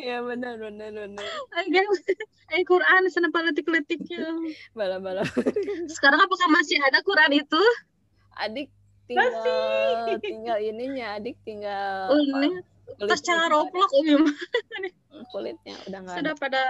Iya 0.00 0.24
benar 0.28 0.56
benar 0.56 0.88
benar. 0.94 1.26
Eh 2.48 2.64
Quran 2.64 3.02
senang 3.12 3.34
letik-letiknya. 3.34 4.24
Bala-bala. 4.72 5.20
Sekarang 5.90 6.22
apakah 6.22 6.48
masih 6.48 6.80
ada 6.80 7.04
Quran 7.04 7.44
itu? 7.44 7.62
Adik 8.40 8.72
tinggal 9.04 10.16
tinggal 10.22 10.58
ininya, 10.60 11.20
adik 11.20 11.36
tinggal 11.44 12.12
Oh, 12.12 12.20
ini 12.20 12.62
pas 12.62 12.77
kulitnya 12.96 13.20
cara 13.20 13.42
udah 13.44 13.52
roplok 13.52 13.90
Umi 14.00 14.12
ada. 14.16 14.24
kulitnya 15.28 15.76
udah 15.84 15.98
nggak 16.00 16.14
ada. 16.14 16.20
sudah 16.24 16.34
pada 16.40 16.62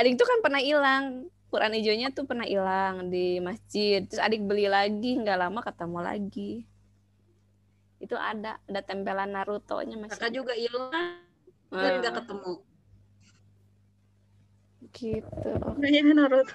Adik 0.00 0.18
tuh 0.18 0.26
kan 0.26 0.38
pernah 0.42 0.58
hilang. 0.58 1.28
Quran 1.48 1.72
hijaunya 1.76 2.08
tuh 2.12 2.24
pernah 2.28 2.44
hilang 2.44 3.08
di 3.08 3.38
masjid. 3.40 4.04
Terus 4.04 4.20
adik 4.20 4.44
beli 4.44 4.66
lagi, 4.68 5.16
nggak 5.16 5.38
lama 5.38 5.60
ketemu 5.64 5.98
lagi. 6.02 6.52
Itu 8.02 8.18
ada, 8.18 8.58
ada 8.66 8.80
tempelan 8.82 9.32
Naruto-nya 9.32 9.96
masih. 9.96 10.18
kakak 10.18 10.32
juga 10.34 10.52
hilang 10.54 11.22
Ah, 11.68 11.78
dan 11.84 11.92
nggak 12.00 12.14
ketemu 12.24 12.52
gitu. 14.94 15.50
ya 15.84 16.02
Naruto. 16.06 16.54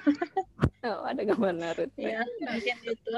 Oh, 0.83 1.05
ada 1.05 1.21
gambar 1.23 1.53
Naruto. 1.53 1.99
Ya, 1.99 2.23
mungkin 2.43 2.77
itu. 2.83 3.13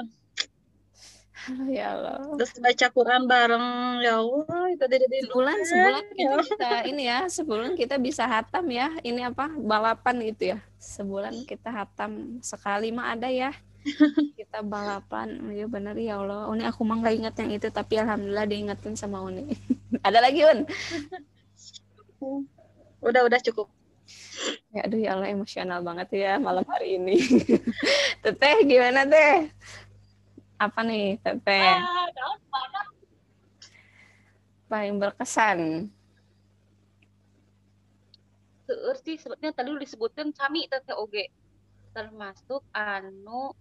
Ya 1.78 1.94
Allah. 1.94 2.18
Terus 2.38 2.52
baca 2.58 2.86
Quran 2.90 3.22
bareng. 3.30 3.66
Ya 4.02 4.14
Allah 4.18 4.62
itu 4.74 4.84
dari 4.90 5.06
di 5.06 5.18
sebulan 5.26 5.58
sebulan 5.62 6.04
kita 6.14 6.34
bisa 6.42 6.76
ini 6.90 7.02
ya 7.06 7.18
sebulan 7.30 7.72
kita 7.78 7.96
bisa 8.02 8.24
hatam 8.26 8.64
ya. 8.70 8.88
Ini 9.02 9.30
apa? 9.30 9.50
Balapan 9.54 10.14
gitu 10.26 10.42
ya. 10.56 10.58
Sebulan 10.78 11.46
kita 11.46 11.70
hatam. 11.70 12.42
Sekali 12.42 12.90
mah 12.90 13.14
ada 13.14 13.28
ya. 13.30 13.54
Kita 14.38 14.66
balapan. 14.66 15.54
Ya 15.54 15.70
bener 15.70 15.94
ya 15.94 16.18
Allah. 16.18 16.50
Uni 16.50 16.66
aku 16.66 16.82
mah 16.82 16.98
nggak 16.98 17.14
ingat 17.22 17.34
yang 17.38 17.50
itu 17.54 17.68
tapi 17.70 17.94
alhamdulillah 18.02 18.46
diingetin 18.50 18.98
sama 18.98 19.22
Uni. 19.22 19.46
Ada 20.02 20.18
lagi 20.18 20.42
Un 20.42 20.66
Udah 23.00 23.22
udah 23.28 23.40
cukup. 23.42 23.68
ya 24.70 24.84
aduh 24.86 25.00
ya 25.00 25.16
Allah 25.16 25.32
emosional 25.32 25.80
banget 25.82 26.08
ya 26.22 26.32
malam 26.38 26.62
hari 26.68 26.98
ini. 27.00 27.16
Teteh 28.24 28.56
gimana 28.68 29.06
teh 29.08 29.48
apa 30.56 30.80
nih 30.80 31.20
teteh 31.20 31.76
ah 31.76 32.08
paling 34.66 34.98
berkesan. 34.98 35.90
Seueur 38.66 38.96
sih 38.98 39.14
sebetulnya 39.14 39.54
tadi 39.54 39.70
udah 39.70 39.82
disebutkan 39.82 40.34
sami 40.34 40.66
teteh 40.66 40.94
oge 40.98 41.30
termasuk 41.94 42.66
anu 42.74 43.54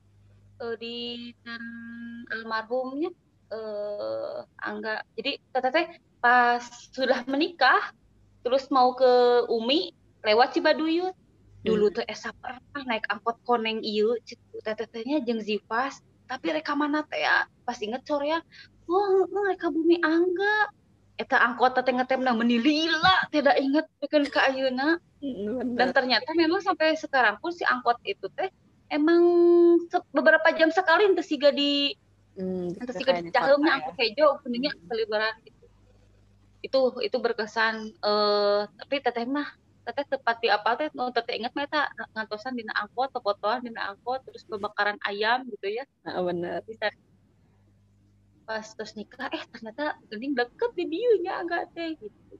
eh, 0.59 0.75
di 0.81 0.97
dan 1.45 1.61
almarhumnya 2.33 3.13
eh 3.53 4.39
angga. 4.65 5.05
Jadi 5.13 5.37
teteh 5.53 5.71
teh 5.71 5.87
pas 6.17 6.63
sudah 6.89 7.21
menikah 7.29 7.93
terus 8.41 8.65
mau 8.73 8.97
ke 8.97 9.45
Umi 9.53 9.93
lewat 10.25 10.57
Cibaduyut. 10.57 11.13
Dulu 11.65 11.89
tuh 11.89 12.05
esa 12.05 12.29
pernah 12.41 12.61
naik 12.85 13.05
angkot 13.09 13.41
koneng 13.45 13.81
ieu 13.85 14.17
teteh 14.65 14.89
tehnya 14.89 15.21
jeung 15.21 15.41
Zivas 15.41 16.01
tapi 16.25 16.53
reka 16.53 16.73
mana 16.73 17.05
teh 17.05 17.21
ya 17.21 17.45
pas 17.65 17.77
inget 17.77 18.01
sorean 18.05 18.41
wah 18.85 19.25
oh, 19.25 19.43
reka 19.49 19.69
bumi 19.69 20.01
angga. 20.01 20.69
Eta 21.15 21.39
angkot 21.39 21.79
teh 21.79 21.95
ngetemna 21.95 22.35
menilila 22.35 23.31
tidak 23.31 23.55
inget 23.57 23.85
bikin 24.03 24.27
ke 24.27 24.39
ayeuna. 24.39 24.99
Dan 25.79 25.89
ternyata 25.95 26.35
memang 26.35 26.61
sampai 26.61 26.93
sekarang 26.99 27.39
pun 27.39 27.55
si 27.55 27.63
angkot 27.63 27.97
itu 28.03 28.27
teh 28.35 28.51
emang 28.91 29.21
beberapa 30.13 30.53
jam 30.53 30.69
sekali 30.69 31.09
ente 31.09 31.25
siga 31.25 31.49
di 31.49 31.95
Hmm, 32.35 32.75
ente 32.75 32.91
siga 32.91 33.23
di 33.23 33.31
caheum 33.31 33.63
kota 33.63 33.71
ya. 33.71 33.75
angkot 33.79 33.95
hejo 33.95 34.25
kuninnya 34.43 34.71
kelibaran 34.91 35.33
gitu. 35.47 35.65
Itu 36.59 36.79
itu 36.99 37.17
berkesan 37.17 37.95
eh 37.95 38.61
tapi 38.75 38.95
teteh 38.99 39.23
mah 39.23 39.47
teteh 39.85 40.05
tepat 40.09 40.41
di 40.41 40.49
apa 40.49 40.73
teh 40.73 40.89
no 40.97 41.13
teteh 41.13 41.37
inget 41.37 41.53
mah 41.53 41.69
eta 41.69 41.85
ngantosan 42.17 42.57
dina 42.57 42.73
angkot 42.73 43.13
pepotoan 43.13 43.61
dina 43.61 43.93
angkot 43.93 44.25
terus 44.25 44.41
pembakaran 44.49 44.97
ayam 45.05 45.45
gitu 45.45 45.77
ya. 45.77 45.85
Ah, 46.01 46.25
bener. 46.25 46.65
Bisa. 46.65 46.89
Pas 48.49 48.65
terus 48.65 48.97
nikah 48.97 49.29
eh 49.29 49.45
ternyata 49.53 49.93
gening 50.09 50.33
deket 50.33 50.71
di 50.73 50.85
dieu 50.89 51.21
nya 51.21 51.45
agak 51.45 51.69
teh 51.77 51.93
gitu. 52.01 52.33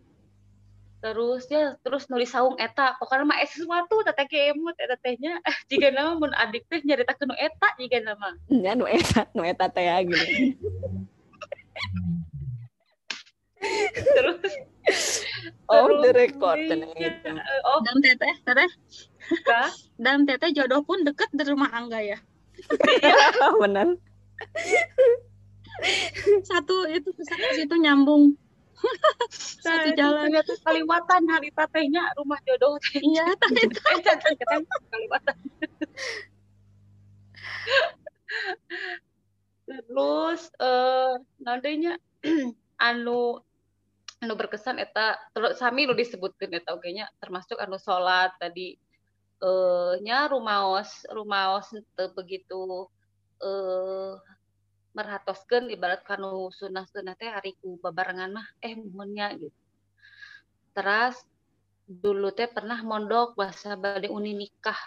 Terus 1.06 1.46
ya 1.54 1.78
terus 1.86 2.10
nulis 2.10 2.34
saung 2.34 2.58
eta. 2.58 2.98
Pokoknya 2.98 3.30
mah 3.30 3.38
eh 3.38 3.50
sesuatu 3.50 4.02
teteh 4.02 4.26
kemut 4.26 4.74
eta 4.82 4.98
tehnya. 4.98 5.38
Eh 5.46 5.58
jika 5.70 5.94
nama 5.94 6.18
mun 6.18 6.34
adik 6.34 6.66
teh 6.66 6.82
nyaritakeun 6.82 7.30
nu 7.30 7.38
eta 7.38 7.78
jika 7.78 8.02
nama. 8.02 8.34
Ya, 8.50 8.74
nu 8.74 8.90
eta, 8.90 9.30
nu 9.38 9.46
eta 9.46 9.70
teh 9.70 9.86
ya 9.86 10.02
gitu. 10.02 10.26
terus 14.18 14.54
Oh, 15.70 16.02
the 16.02 16.12
record 16.14 16.58
iya, 16.62 16.70
tenang 16.74 16.94
gitu. 16.98 17.30
eh, 17.38 17.60
oh 17.66 17.80
Dan 17.86 17.96
teteh, 18.02 18.34
teteh, 18.46 18.70
dan 19.98 20.26
teteh 20.26 20.50
jodoh 20.54 20.82
pun 20.86 21.02
dekat 21.06 21.30
dari 21.34 21.54
rumah 21.54 21.70
Angga 21.74 22.00
ya. 22.02 22.18
Bener. 23.62 24.00
Satu 26.48 26.88
itu 26.88 27.10
ke 27.12 27.24
sana 27.28 27.48
situ 27.54 27.76
nyambung. 27.78 28.34
Satu 29.66 29.90
jalan. 29.98 30.30
ternyata 30.30 30.54
kaliwatan 30.62 31.22
hari 31.32 31.50
tatehnya 31.54 32.04
rumah 32.20 32.38
jodoh 32.46 32.78
Iya, 32.94 33.26
kaliwatan 34.92 35.38
terus 39.66 40.42
eh 40.62 41.14
nantinya 41.42 41.98
anu 42.88 43.42
anu 44.26 44.34
berkesan 44.34 44.82
eta 44.82 45.16
terus 45.32 45.62
sami 45.62 45.86
lu 45.86 45.94
disebutkan 45.94 46.50
eta 46.58 46.74
oge 46.74 46.90
nya 46.98 47.06
termasuk 47.22 47.62
anu 47.62 47.78
salat 47.78 48.34
tadi. 48.42 48.76
Eh 49.40 49.94
nya 50.02 50.26
rumaos 50.32 51.06
rumaos 51.14 51.70
teu 51.96 52.10
begitu 52.18 52.90
eh 53.40 54.14
merhatoskeun 54.96 55.68
ibarat 55.76 56.02
kanu 56.08 56.48
sunah-sunah 56.56 57.16
teh 57.20 57.28
hari 57.28 57.52
ku 57.60 57.78
babarengan 57.84 58.32
mah 58.34 58.48
eh 58.64 58.74
munnya 58.76 59.30
gitu. 59.38 59.60
Teras 60.76 61.20
dulu 61.86 62.34
teh 62.34 62.50
pernah 62.50 62.82
mondok 62.82 63.38
bahasa 63.38 63.78
bade 63.78 64.10
uni 64.10 64.34
nikah 64.34 64.78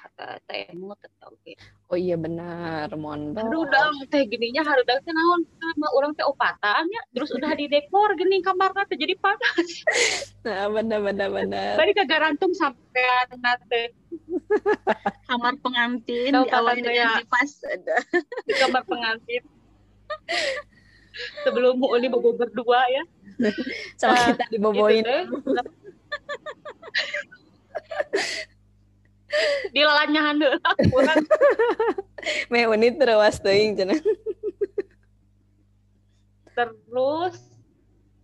teh 0.51 0.67
emu 0.75 0.91
teh 0.99 1.07
oge 1.23 1.55
Oh 1.89 1.97
iya 1.97 2.19
benar, 2.19 2.91
mondok. 2.99 3.39
harudang 3.39 3.95
teh 4.11 4.27
gininya 4.27 4.67
harudang 4.67 4.99
teh 5.07 5.15
naon 5.15 5.47
sama 5.47 5.87
orang 5.95 6.11
teh 6.19 6.27
opatan 6.27 6.91
ya 6.91 7.03
terus 7.15 7.31
udah 7.31 7.55
di 7.55 7.71
dekor 7.71 8.19
gini 8.19 8.43
kamarnya 8.43 8.83
teh 8.91 8.99
jadi 8.99 9.15
panas 9.15 9.71
Nah, 10.49 10.67
benar 10.75 10.99
benar 11.07 11.29
benar. 11.31 11.79
bari 11.79 11.95
kagarantung 11.95 12.51
sampean 12.59 13.31
teh 13.71 13.95
kamar 15.31 15.55
pengantin 15.63 16.35
dengan 16.35 16.83
saya. 16.83 17.23
kipas 17.23 17.51
ada. 17.63 17.97
di 18.43 18.53
kamar 18.59 18.83
pengantin 18.91 19.43
sebelum 21.47 21.79
Uli 21.79 22.11
bobo 22.11 22.35
berdua 22.35 22.83
ya 22.91 23.05
sama 24.03 24.15
nah, 24.19 24.25
kita 24.35 24.45
diboboin 24.51 25.07
di 29.75 29.81
lalanya 29.85 30.21
handel 30.33 30.55
me 32.51 32.65
unit 32.65 32.97
terus 32.97 33.37
teuing 33.39 33.77
cenah 33.77 34.01
terus 36.57 37.37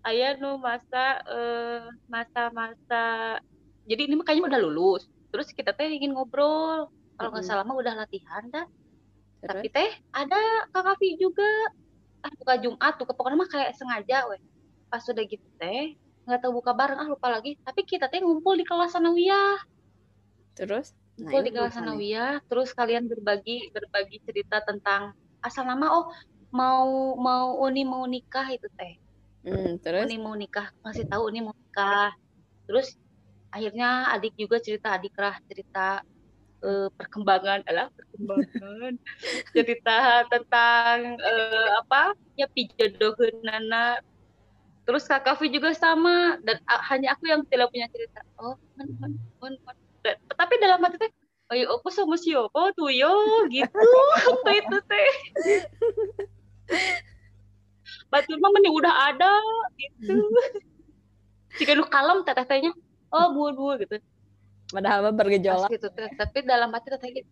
ayah 0.04 0.36
nu 0.40 0.58
masa 0.58 1.22
uh, 1.28 1.86
masa-masa 2.08 3.38
jadi 3.84 4.08
ini 4.08 4.14
makanya 4.16 4.48
udah 4.48 4.60
lulus. 4.64 5.04
Terus 5.28 5.52
kita 5.52 5.76
teh 5.76 5.88
ingin 5.88 6.16
ngobrol. 6.16 6.88
Kalau 7.14 7.30
nggak 7.30 7.44
salah 7.46 7.64
mah 7.68 7.76
udah 7.76 7.94
latihan 7.94 8.42
dah. 8.48 8.66
Tapi 9.44 9.68
teh 9.68 9.90
ada 10.10 10.40
kak 10.72 10.82
Kavi 10.82 11.20
juga. 11.20 11.48
Ah 12.24 12.32
buka 12.40 12.56
Jumat 12.56 12.96
tuh 12.96 13.04
pokoknya 13.04 13.36
mah 13.36 13.50
kayak 13.52 13.76
sengaja 13.76 14.24
weh. 14.32 14.40
Pas 14.88 15.04
sudah 15.04 15.20
gitu 15.28 15.44
teh 15.60 16.00
nggak 16.24 16.40
tahu 16.40 16.60
buka 16.60 16.72
bareng 16.72 16.98
ah 17.00 17.08
lupa 17.08 17.28
lagi. 17.30 17.56
Tapi 17.60 17.80
kita 17.84 18.08
teh 18.08 18.20
ngumpul 18.20 18.56
di 18.56 18.64
kelas 18.64 18.96
sanawiyah. 18.96 19.60
Terus? 20.56 20.92
Ngumpul 21.20 21.40
nah, 21.40 21.46
di 21.46 21.52
kelas 21.54 21.74
sanawiyah 21.78 22.32
terus 22.50 22.74
kalian 22.74 23.06
berbagi 23.06 23.70
berbagi 23.70 24.18
cerita 24.26 24.64
tentang 24.64 25.14
asal 25.44 25.64
nama. 25.68 25.92
Oh 25.92 26.10
mau 26.54 27.18
mau 27.18 27.58
Uni 27.62 27.82
mau 27.86 28.06
nikah 28.06 28.48
itu 28.50 28.66
teh. 28.74 28.96
Hmm, 29.44 29.76
terus? 29.76 30.08
Ini 30.08 30.16
mau 30.16 30.32
nikah, 30.32 30.72
masih 30.80 31.04
tahu 31.04 31.28
ini 31.28 31.44
mau 31.44 31.52
nikah. 31.52 32.16
Terus 32.64 32.96
akhirnya 33.52 34.10
adik 34.16 34.34
juga 34.40 34.56
cerita 34.58 34.96
adik 34.96 35.14
lah 35.20 35.36
cerita 35.46 36.00
uh, 36.64 36.88
perkembangan 36.96 37.60
adalah 37.68 37.92
perkembangan. 37.92 38.94
Cerita 39.54 40.24
tentang 40.32 41.20
uh, 41.20 41.68
apa? 41.84 42.16
Ya 42.34 42.48
nana 43.44 44.00
terus 44.84 45.08
kak 45.08 45.24
Kavi 45.24 45.48
juga 45.48 45.72
sama 45.72 46.36
dan 46.44 46.60
hanya 46.92 47.16
aku 47.16 47.28
yang 47.28 47.40
tidak 47.48 47.72
punya 47.72 47.88
cerita. 47.88 48.20
Oh 48.36 48.56
man, 48.76 48.88
man, 49.00 49.12
man, 49.40 49.54
man. 49.64 49.76
Dan, 50.04 50.16
tapi 50.36 50.60
dalam 50.60 50.84
hati 50.84 51.00
teh 51.00 51.10
ayo 51.56 51.80
aku 51.80 51.88
sama 51.88 52.20
siapa 52.20 52.72
tuh 52.76 52.92
yo? 52.92 53.12
Gitu 53.48 53.72
apa 54.32 54.50
itu 54.52 54.76
teh. 54.84 55.08
Batur 58.12 58.36
mah 58.38 58.50
mending 58.52 58.74
udah 58.76 58.94
ada 59.12 59.32
gitu. 59.80 60.20
Jika 61.58 61.72
lu 61.78 61.86
kalem 61.88 62.20
teteh-tetehnya 62.26 62.72
oh 63.14 63.26
buah-buah 63.32 63.74
gitu. 63.88 63.96
Padahal 64.68 65.08
mah 65.08 65.14
bergejolak. 65.16 65.72
Gitu 65.72 65.88
tapi 65.92 66.38
dalam 66.44 66.68
hati 66.76 66.92
teteh 66.92 67.10
gitu 67.24 67.30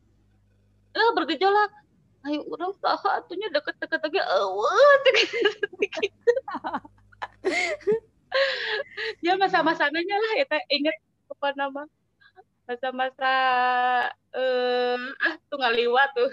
eh 0.93 1.11
bergejolak. 1.17 1.71
Ayo 2.23 2.47
orang 2.55 2.71
sah 2.79 3.19
atunya 3.19 3.51
deket-deket 3.51 3.99
lagi 3.99 4.21
awet 4.23 5.03
gitu 5.19 5.67
ya 9.25 9.35
masa-masanya 9.37 10.17
lah 10.17 10.33
ya 10.41 10.47
inget 10.71 10.97
apa 11.29 11.49
nama. 11.59 11.83
Masa-masa 12.63 13.35
eh 14.33 14.99
ah 15.27 15.35
tuh 15.51 15.59
ngaliwat 15.59 16.09
tuh. 16.15 16.31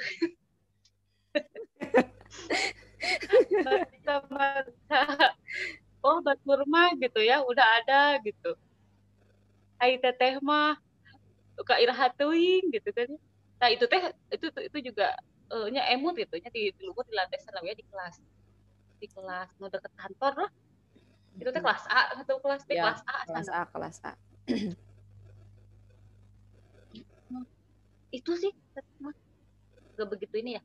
Masa-masa 3.66 5.00
oh 6.06 6.18
batur 6.24 6.64
mah 6.70 6.94
gitu 7.02 7.20
ya 7.26 7.42
udah 7.44 7.66
ada 7.82 8.22
gitu. 8.24 8.54
Hai 9.82 9.98
teteh 9.98 10.38
mah 10.44 10.78
suka 11.58 11.76
irhatuin 11.84 12.64
gitu 12.72 12.90
kan 12.96 13.10
nah 13.60 13.68
itu 13.68 13.84
teh 13.92 14.00
itu 14.32 14.48
itu 14.48 14.78
juga 14.88 15.12
uh, 15.52 15.68
nya 15.68 15.84
emut 15.92 16.16
gitu 16.16 16.40
nya 16.40 16.48
di, 16.48 16.72
di 16.72 16.88
di 16.88 17.14
lantai 17.16 17.40
sana 17.44 17.60
ya 17.66 17.76
di 17.76 17.84
kelas. 17.84 18.16
Di 19.00 19.08
kelas 19.12 19.50
mau 19.60 19.68
deket 19.68 19.92
kantor 19.98 20.48
lah 20.48 20.52
itu 21.40 21.50
teh 21.50 21.62
kelas 21.64 21.86
A 21.88 22.20
atau 22.20 22.38
kelas 22.44 22.62
B 22.68 22.76
ya, 22.76 22.84
kelas 22.84 23.02
A 23.08 23.16
kelas 23.26 23.48
A 23.50 23.62
kelas 23.72 23.98
A. 24.04 24.12
Itu 28.10 28.34
sih 28.34 28.50
gak 30.00 30.10
begitu 30.10 30.36
ini 30.42 30.58
ya. 30.58 30.64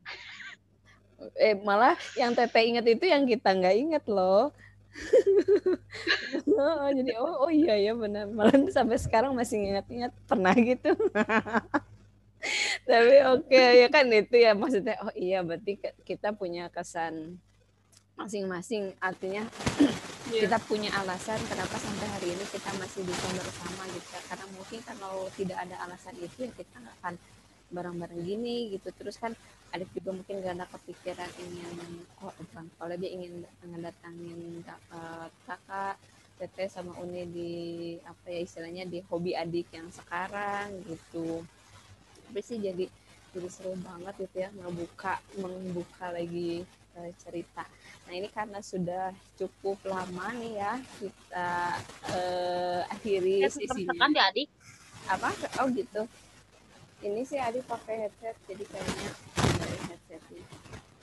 Eh 1.38 1.54
malah 1.58 1.98
yang 2.18 2.34
Teteh 2.34 2.64
ingat 2.74 2.86
itu 2.86 3.04
yang 3.06 3.26
kita 3.26 3.50
nggak 3.54 3.76
ingat 3.76 4.04
loh. 4.10 4.50
oh, 6.54 6.88
jadi 6.94 7.12
oh, 7.18 7.48
oh 7.48 7.50
iya 7.50 7.74
ya 7.78 7.92
benar. 7.98 8.30
Malah 8.30 8.70
sampai 8.70 8.98
sekarang 8.98 9.34
masih 9.34 9.58
ingat-ingat 9.58 10.14
pernah 10.30 10.54
gitu. 10.54 10.94
Tapi 12.88 13.16
oke 13.24 13.48
okay, 13.48 13.82
ya 13.82 13.88
kan 13.88 14.04
itu 14.12 14.36
ya 14.36 14.52
maksudnya 14.52 15.00
oh 15.00 15.12
iya 15.16 15.40
berarti 15.40 15.80
kita 16.06 16.30
punya 16.36 16.70
kesan 16.70 17.42
masing-masing. 18.14 18.94
Artinya 19.02 19.42
yeah. 20.30 20.46
kita 20.46 20.58
punya 20.64 20.90
alasan 20.96 21.36
kenapa 21.48 21.76
sampai 21.76 22.06
hari 22.08 22.28
ini 22.32 22.44
kita 22.48 22.70
masih 22.80 23.02
bisa 23.04 23.26
bersama 23.34 23.82
gitu. 23.92 24.08
Karena 24.30 24.46
mungkin 24.54 24.80
kalau 24.86 25.28
tidak 25.36 25.58
ada 25.60 25.76
alasan 25.88 26.14
itu 26.20 26.48
ya 26.48 26.50
kita 26.54 26.74
nggak 26.80 26.96
akan 27.02 27.14
bareng-bareng 27.74 28.22
gini 28.22 28.76
gitu. 28.76 28.88
Terus 28.94 29.16
kan 29.18 29.32
adik 29.74 29.90
juga 29.90 30.14
mungkin 30.14 30.38
gak 30.38 30.54
ada 30.54 30.66
kepikiran 30.70 31.30
ingin 31.42 32.06
oh 32.22 32.32
bukan. 32.38 32.64
Kalau 32.78 32.94
dia 32.94 33.10
ingin 33.10 33.42
ngedatangin 33.66 34.62
kakak, 34.62 35.30
kakak 35.50 35.96
teteh 36.34 36.68
sama 36.70 36.94
Uni 36.98 37.26
di 37.30 37.52
apa 38.02 38.26
ya 38.26 38.40
istilahnya 38.42 38.84
di 38.86 38.98
hobi 39.06 39.34
adik 39.34 39.70
yang 39.74 39.90
sekarang 39.90 40.70
gitu. 40.86 41.42
Tapi 42.30 42.40
sih 42.42 42.58
jadi 42.58 42.86
jadi 43.34 43.48
seru 43.50 43.74
banget 43.82 44.14
gitu 44.26 44.46
ya 44.46 44.50
membuka 44.54 45.18
membuka 45.34 46.14
lagi 46.14 46.62
uh, 46.94 47.10
cerita 47.18 47.66
nah 48.04 48.12
ini 48.12 48.28
karena 48.28 48.60
sudah 48.60 49.16
cukup 49.40 49.80
lama 49.88 50.28
nih 50.36 50.60
ya 50.60 50.72
kita 51.00 51.48
uh, 52.12 52.80
akhiri 52.92 53.48
sesinya 53.48 53.94
kan 53.96 54.10
ya 54.12 54.28
adik. 54.28 54.48
Apa? 55.04 55.30
Oh 55.60 55.68
gitu. 55.72 56.08
Ini 57.04 57.20
sih 57.28 57.36
Adi 57.36 57.60
pakai 57.60 58.08
headset 58.08 58.36
jadi 58.48 58.64
kayaknya 58.64 59.10
dari 59.36 59.78
headsetnya 59.92 60.44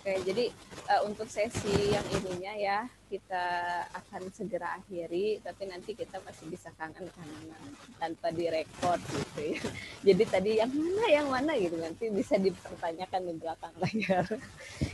oke 0.02 0.18
jadi 0.26 0.46
uh, 0.90 1.02
untuk 1.06 1.30
sesi 1.30 1.94
yang 1.94 2.02
ininya 2.10 2.58
ya 2.58 2.78
kita 3.06 3.46
akan 3.94 4.34
segera 4.34 4.82
akhiri 4.82 5.38
tapi 5.46 5.70
nanti 5.70 5.94
kita 5.94 6.18
masih 6.26 6.50
bisa 6.50 6.74
kangen 6.74 7.06
kangenan 7.14 7.64
tanpa 8.02 8.34
direkod 8.34 8.98
gitu 8.98 9.54
ya. 9.54 9.62
Jadi 10.10 10.24
tadi 10.26 10.52
yang 10.58 10.74
mana 10.74 11.06
yang 11.06 11.28
mana 11.30 11.52
gitu 11.60 11.78
nanti 11.78 12.10
bisa 12.10 12.42
dipertanyakan 12.42 13.22
di 13.30 13.34
belakang 13.38 13.74
layar. 13.78 14.26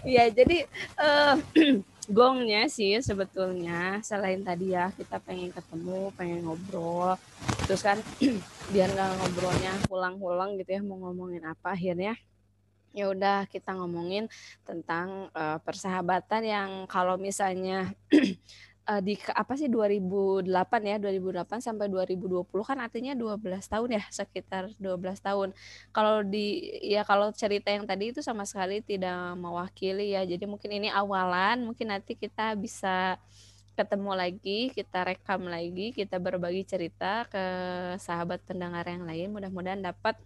Ya 0.04 0.28
jadi 0.28 0.68
uh, 1.00 1.40
gongnya 2.08 2.72
sih 2.72 2.98
sebetulnya. 3.04 4.00
Selain 4.02 4.40
tadi 4.42 4.74
ya 4.74 4.90
kita 4.96 5.20
pengen 5.22 5.52
ketemu 5.52 6.12
pengen 6.16 6.48
ngobrol. 6.48 7.20
Terus 7.68 7.84
kan 7.84 8.00
biar 8.74 8.90
nggak 8.96 9.12
ngobrolnya 9.20 9.74
pulang-pulang 9.92 10.56
gitu 10.60 10.80
ya 10.80 10.82
mau 10.84 10.98
ngomongin 11.08 11.44
apa 11.44 11.76
akhirnya. 11.76 12.16
Ya 12.96 13.12
udah 13.12 13.46
kita 13.52 13.78
ngomongin 13.78 14.26
tentang 14.66 15.30
uh, 15.36 15.62
persahabatan 15.62 16.42
yang 16.42 16.70
kalau 16.90 17.20
misalnya 17.20 17.94
uh, 18.88 19.02
di 19.04 19.20
apa 19.36 19.54
sih 19.60 19.68
2008 19.68 20.48
ya 20.88 20.96
2008 20.98 21.60
sampai 21.60 21.92
2020 21.92 22.48
kan 22.64 22.78
artinya 22.80 23.14
12 23.14 23.44
tahun 23.68 23.90
ya 24.00 24.04
sekitar 24.10 24.72
12 24.80 25.20
tahun. 25.20 25.50
Kalau 25.92 26.24
di 26.24 26.72
ya 26.82 27.04
kalau 27.04 27.30
cerita 27.36 27.70
yang 27.70 27.84
tadi 27.84 28.16
itu 28.16 28.24
sama 28.24 28.48
sekali 28.48 28.80
tidak 28.80 29.36
mewakili 29.36 30.16
ya. 30.16 30.24
Jadi 30.24 30.48
mungkin 30.48 30.72
ini 30.72 30.88
awalan 30.90 31.68
mungkin 31.68 31.92
nanti 31.92 32.16
kita 32.16 32.56
bisa 32.56 33.20
ketemu 33.78 34.12
lagi 34.18 34.74
kita 34.74 35.06
rekam 35.06 35.46
lagi 35.46 35.94
kita 35.94 36.18
berbagi 36.18 36.66
cerita 36.66 37.30
ke 37.30 37.46
sahabat 38.02 38.42
pendengar 38.48 38.88
yang 38.88 39.06
lain. 39.06 39.30
Mudah-mudahan 39.36 39.84
dapat 39.84 40.18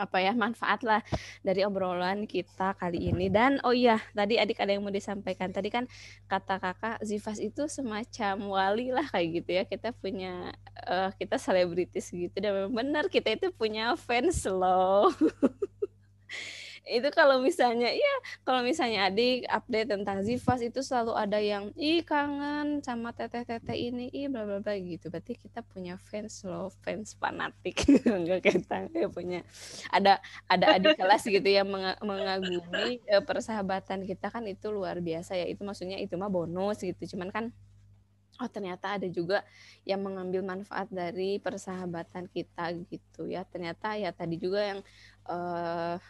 apa 0.00 0.24
ya 0.24 0.32
manfaat 0.32 0.80
lah 0.80 1.04
dari 1.44 1.60
obrolan 1.68 2.24
kita 2.24 2.72
kali 2.80 3.12
ini. 3.12 3.28
Dan 3.28 3.60
oh 3.60 3.76
iya 3.76 4.00
tadi 4.16 4.40
adik 4.40 4.56
ada 4.56 4.72
yang 4.72 4.80
mau 4.80 4.94
disampaikan. 4.94 5.52
Tadi 5.52 5.68
kan 5.68 5.84
kata 6.24 6.56
kakak 6.56 6.96
Zivas 7.04 7.36
itu 7.36 7.68
semacam 7.68 8.34
wali 8.48 8.88
lah 8.96 9.04
kayak 9.12 9.28
gitu 9.44 9.50
ya. 9.60 9.62
Kita 9.68 9.92
punya 9.92 10.56
uh, 10.88 11.12
kita 11.20 11.36
selebritis 11.36 12.08
gitu. 12.08 12.36
Dan 12.40 12.72
benar 12.72 13.12
kita 13.12 13.36
itu 13.36 13.52
punya 13.52 13.92
fans 14.00 14.48
loh 14.48 15.12
itu 16.88 17.08
kalau 17.12 17.44
misalnya 17.44 17.92
iya 17.92 18.14
kalau 18.40 18.64
misalnya 18.64 19.12
adik 19.12 19.44
update 19.46 19.88
tentang 19.92 20.24
Zivas 20.24 20.64
itu 20.64 20.80
selalu 20.80 21.12
ada 21.12 21.36
yang 21.36 21.68
ih 21.76 22.00
kangen 22.00 22.80
sama 22.80 23.12
teteh-teteh 23.12 23.76
ini 23.76 24.08
ih 24.10 24.32
bla 24.32 24.48
bla 24.48 24.64
bla 24.64 24.74
gitu. 24.80 25.12
Berarti 25.12 25.36
kita 25.36 25.60
punya 25.60 26.00
fans 26.00 26.40
loh 26.48 26.72
fans 26.80 27.14
fanatik. 27.20 27.84
Enggak 28.08 28.48
kita 28.48 28.88
ya 28.96 29.08
punya 29.12 29.44
ada 29.92 30.18
ada 30.48 30.80
adik 30.80 30.96
kelas 30.96 31.22
gitu 31.28 31.48
yang 31.48 31.68
mengagumi 32.00 33.04
eh, 33.04 33.22
persahabatan 33.22 34.08
kita 34.08 34.32
kan 34.32 34.48
itu 34.48 34.72
luar 34.72 35.04
biasa 35.04 35.36
ya. 35.36 35.46
Itu 35.46 35.68
maksudnya 35.68 36.00
itu 36.00 36.16
mah 36.16 36.32
bonus 36.32 36.80
gitu. 36.80 37.16
Cuman 37.16 37.28
kan 37.28 37.44
oh 38.40 38.48
ternyata 38.48 38.96
ada 38.96 39.04
juga 39.04 39.44
yang 39.84 40.00
mengambil 40.00 40.40
manfaat 40.40 40.88
dari 40.88 41.36
persahabatan 41.36 42.24
kita 42.32 42.72
gitu 42.88 43.28
ya. 43.28 43.44
Ternyata 43.44 44.00
ya 44.00 44.16
tadi 44.16 44.40
juga 44.40 44.64
yang 44.64 44.80
uh, 45.28 46.00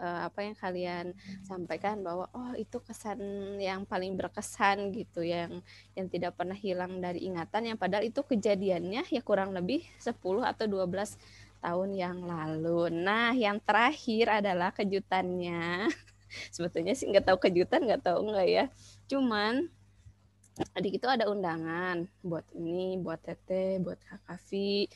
uh, 0.00 0.26
apa 0.26 0.46
yang 0.46 0.56
kalian 0.58 1.06
sampaikan 1.46 2.02
bahwa 2.02 2.26
oh 2.34 2.52
itu 2.58 2.78
kesan 2.82 3.18
yang 3.60 3.86
paling 3.86 4.14
berkesan 4.18 4.90
gitu 4.90 5.22
yang 5.22 5.62
yang 5.94 6.06
tidak 6.10 6.34
pernah 6.34 6.56
hilang 6.56 6.98
dari 6.98 7.26
ingatan 7.26 7.74
yang 7.74 7.78
padahal 7.78 8.02
itu 8.06 8.22
kejadiannya 8.22 9.06
ya 9.08 9.22
kurang 9.22 9.54
lebih 9.54 9.86
10 10.02 10.14
atau 10.44 10.64
12 10.66 11.18
tahun 11.64 11.90
yang 11.96 12.18
lalu. 12.28 12.92
Nah, 12.92 13.32
yang 13.32 13.56
terakhir 13.64 14.44
adalah 14.44 14.68
kejutannya. 14.76 15.88
Sebetulnya 16.54 16.92
sih 16.92 17.08
nggak 17.08 17.32
tahu 17.32 17.38
kejutan, 17.40 17.88
nggak 17.88 18.04
tahu 18.04 18.28
enggak 18.28 18.48
ya. 18.52 18.64
Cuman 19.08 19.72
adik 20.76 21.02
itu 21.02 21.06
ada 21.08 21.26
undangan 21.26 22.04
buat 22.20 22.44
ini, 22.52 23.00
buat 23.00 23.18
Tete, 23.24 23.80
buat 23.80 23.98
Kak 24.04 24.28
Kavi 24.28 24.86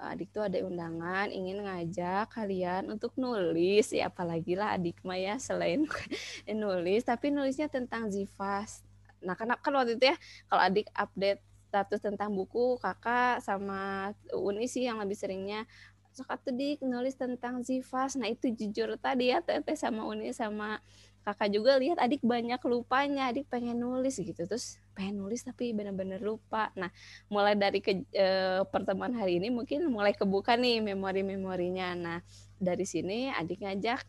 adik 0.00 0.32
tuh 0.32 0.48
ada 0.48 0.58
undangan 0.64 1.28
ingin 1.28 1.64
ngajak 1.64 2.32
kalian 2.32 2.88
untuk 2.88 3.12
nulis. 3.20 3.92
Ya 3.92 4.08
apalagi 4.08 4.56
lah 4.56 4.76
adik 4.76 5.00
mah 5.04 5.20
ya 5.20 5.36
selain 5.36 5.84
nulis 6.48 7.04
tapi 7.04 7.28
nulisnya 7.28 7.68
tentang 7.68 8.08
Zivas 8.08 8.84
nah 9.20 9.36
karena 9.36 9.54
kan 9.60 9.72
waktu 9.76 10.00
itu 10.00 10.04
ya 10.08 10.16
kalau 10.48 10.62
adik 10.64 10.88
update 10.96 11.40
status 11.70 12.00
tentang 12.02 12.34
buku 12.34 12.80
kakak 12.82 13.44
sama 13.44 14.10
Uni 14.34 14.66
sih 14.66 14.88
yang 14.88 14.98
lebih 14.98 15.14
seringnya 15.14 15.68
sok 16.10 16.34
tuh 16.42 16.50
dik 16.56 16.82
nulis 16.82 17.14
tentang 17.14 17.62
Zivas 17.62 18.18
nah 18.18 18.26
itu 18.26 18.50
jujur 18.50 18.98
tadi 18.98 19.30
ya 19.30 19.38
teteh 19.38 19.78
sama 19.78 20.02
Uni 20.08 20.34
sama 20.34 20.82
kakak 21.20 21.52
juga 21.52 21.76
lihat 21.76 22.00
adik 22.00 22.24
banyak 22.24 22.58
lupanya 22.64 23.28
adik 23.28 23.46
pengen 23.52 23.80
nulis 23.80 24.16
gitu. 24.16 24.46
Terus 24.48 24.80
pengen 24.96 25.20
nulis 25.20 25.44
tapi 25.44 25.72
benar-benar 25.76 26.20
lupa. 26.24 26.72
Nah 26.74 26.88
mulai 27.28 27.54
dari 27.54 27.84
ke, 27.84 28.04
e, 28.08 28.26
pertemuan 28.72 29.12
hari 29.12 29.36
ini 29.38 29.52
mungkin 29.52 29.84
mulai 29.92 30.16
kebuka 30.16 30.56
nih 30.56 30.80
memori-memorinya. 30.80 31.88
Nah 31.94 32.18
dari 32.56 32.84
sini 32.88 33.28
adik 33.32 33.64
ngajak 33.64 34.00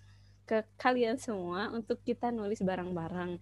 ke 0.52 0.67
kalian 0.76 1.15
semua 1.15 1.71
untuk 1.71 2.04
kita 2.04 2.28
nulis 2.28 2.60
bareng-bareng. 2.60 3.39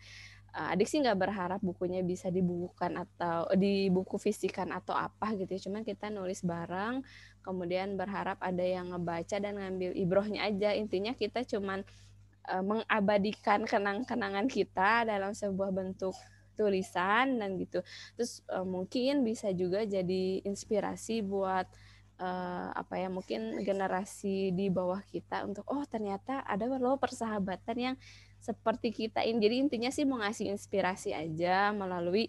Uh, 0.49 0.73
adik 0.73 0.89
sih 0.89 0.97
nggak 0.97 1.29
berharap 1.29 1.61
bukunya 1.61 2.01
bisa 2.01 2.33
dibukukan 2.33 3.05
atau 3.05 3.45
di 3.53 3.85
buku 3.93 4.17
fisikan 4.17 4.73
atau 4.73 4.97
apa 4.97 5.37
gitu 5.37 5.49
ya. 5.49 5.61
Cuman 5.69 5.81
kita 5.85 6.09
nulis 6.09 6.41
bareng 6.41 7.05
kemudian 7.45 7.97
berharap 7.97 8.41
ada 8.41 8.65
yang 8.65 8.93
ngebaca 8.93 9.37
dan 9.37 9.57
ngambil 9.57 9.93
ibrohnya 9.93 10.49
aja. 10.49 10.73
Intinya 10.73 11.13
kita 11.13 11.45
cuman 11.45 11.85
uh, 12.47 12.63
mengabadikan 12.63 13.67
kenang-kenangan 13.67 14.47
kita 14.47 15.03
dalam 15.03 15.35
sebuah 15.35 15.73
bentuk 15.73 16.15
tulisan 16.59 17.39
dan 17.39 17.55
gitu. 17.55 17.79
Terus 18.19 18.43
uh, 18.51 18.67
mungkin 18.67 19.23
bisa 19.23 19.51
juga 19.55 19.87
jadi 19.87 20.43
inspirasi 20.43 21.23
buat 21.23 21.67
uh, 22.19 22.69
apa 22.75 22.99
ya 22.99 23.07
mungkin 23.07 23.63
generasi 23.63 24.51
di 24.51 24.67
bawah 24.67 24.99
kita 25.07 25.47
untuk 25.47 25.63
oh 25.71 25.87
ternyata 25.87 26.43
ada 26.43 26.67
loh 26.67 26.99
persahabatan 26.99 27.77
yang 27.79 27.95
seperti 28.43 28.91
kita 28.91 29.23
ini. 29.23 29.39
Jadi 29.39 29.55
intinya 29.59 29.91
sih 29.91 30.03
mau 30.03 30.19
ngasih 30.19 30.51
inspirasi 30.51 31.15
aja 31.15 31.71
melalui 31.71 32.27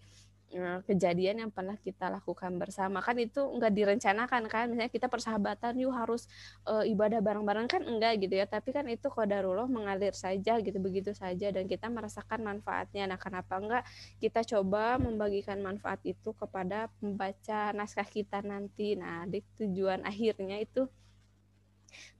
kejadian 0.82 1.46
yang 1.46 1.50
pernah 1.54 1.78
kita 1.78 2.10
lakukan 2.10 2.58
bersama. 2.58 2.98
Kan 2.98 3.22
itu 3.22 3.38
nggak 3.38 3.70
direncanakan 3.70 4.42
kan? 4.50 4.66
Misalnya 4.74 4.90
kita 4.90 5.06
persahabatan 5.06 5.78
yuk 5.78 5.94
harus 5.94 6.26
uh, 6.66 6.82
ibadah 6.82 7.22
bareng-bareng. 7.22 7.70
Kan 7.70 7.86
enggak 7.86 8.18
gitu 8.26 8.34
ya. 8.34 8.46
Tapi 8.50 8.74
kan 8.74 8.84
itu 8.90 9.06
kodarullah 9.06 9.70
mengalir 9.70 10.12
saja 10.12 10.58
gitu 10.58 10.78
begitu 10.82 11.14
saja. 11.14 11.54
Dan 11.54 11.70
kita 11.70 11.86
merasakan 11.86 12.42
manfaatnya. 12.42 13.06
Nah 13.06 13.18
kenapa 13.18 13.62
enggak 13.62 13.82
kita 14.18 14.42
coba 14.42 14.98
membagikan 14.98 15.62
manfaat 15.62 16.02
itu 16.02 16.34
kepada 16.34 16.90
pembaca 16.98 17.70
naskah 17.70 18.06
kita 18.06 18.42
nanti? 18.42 18.98
Nah 18.98 19.30
di 19.30 19.46
tujuan 19.54 20.02
akhirnya 20.02 20.58
itu 20.58 20.90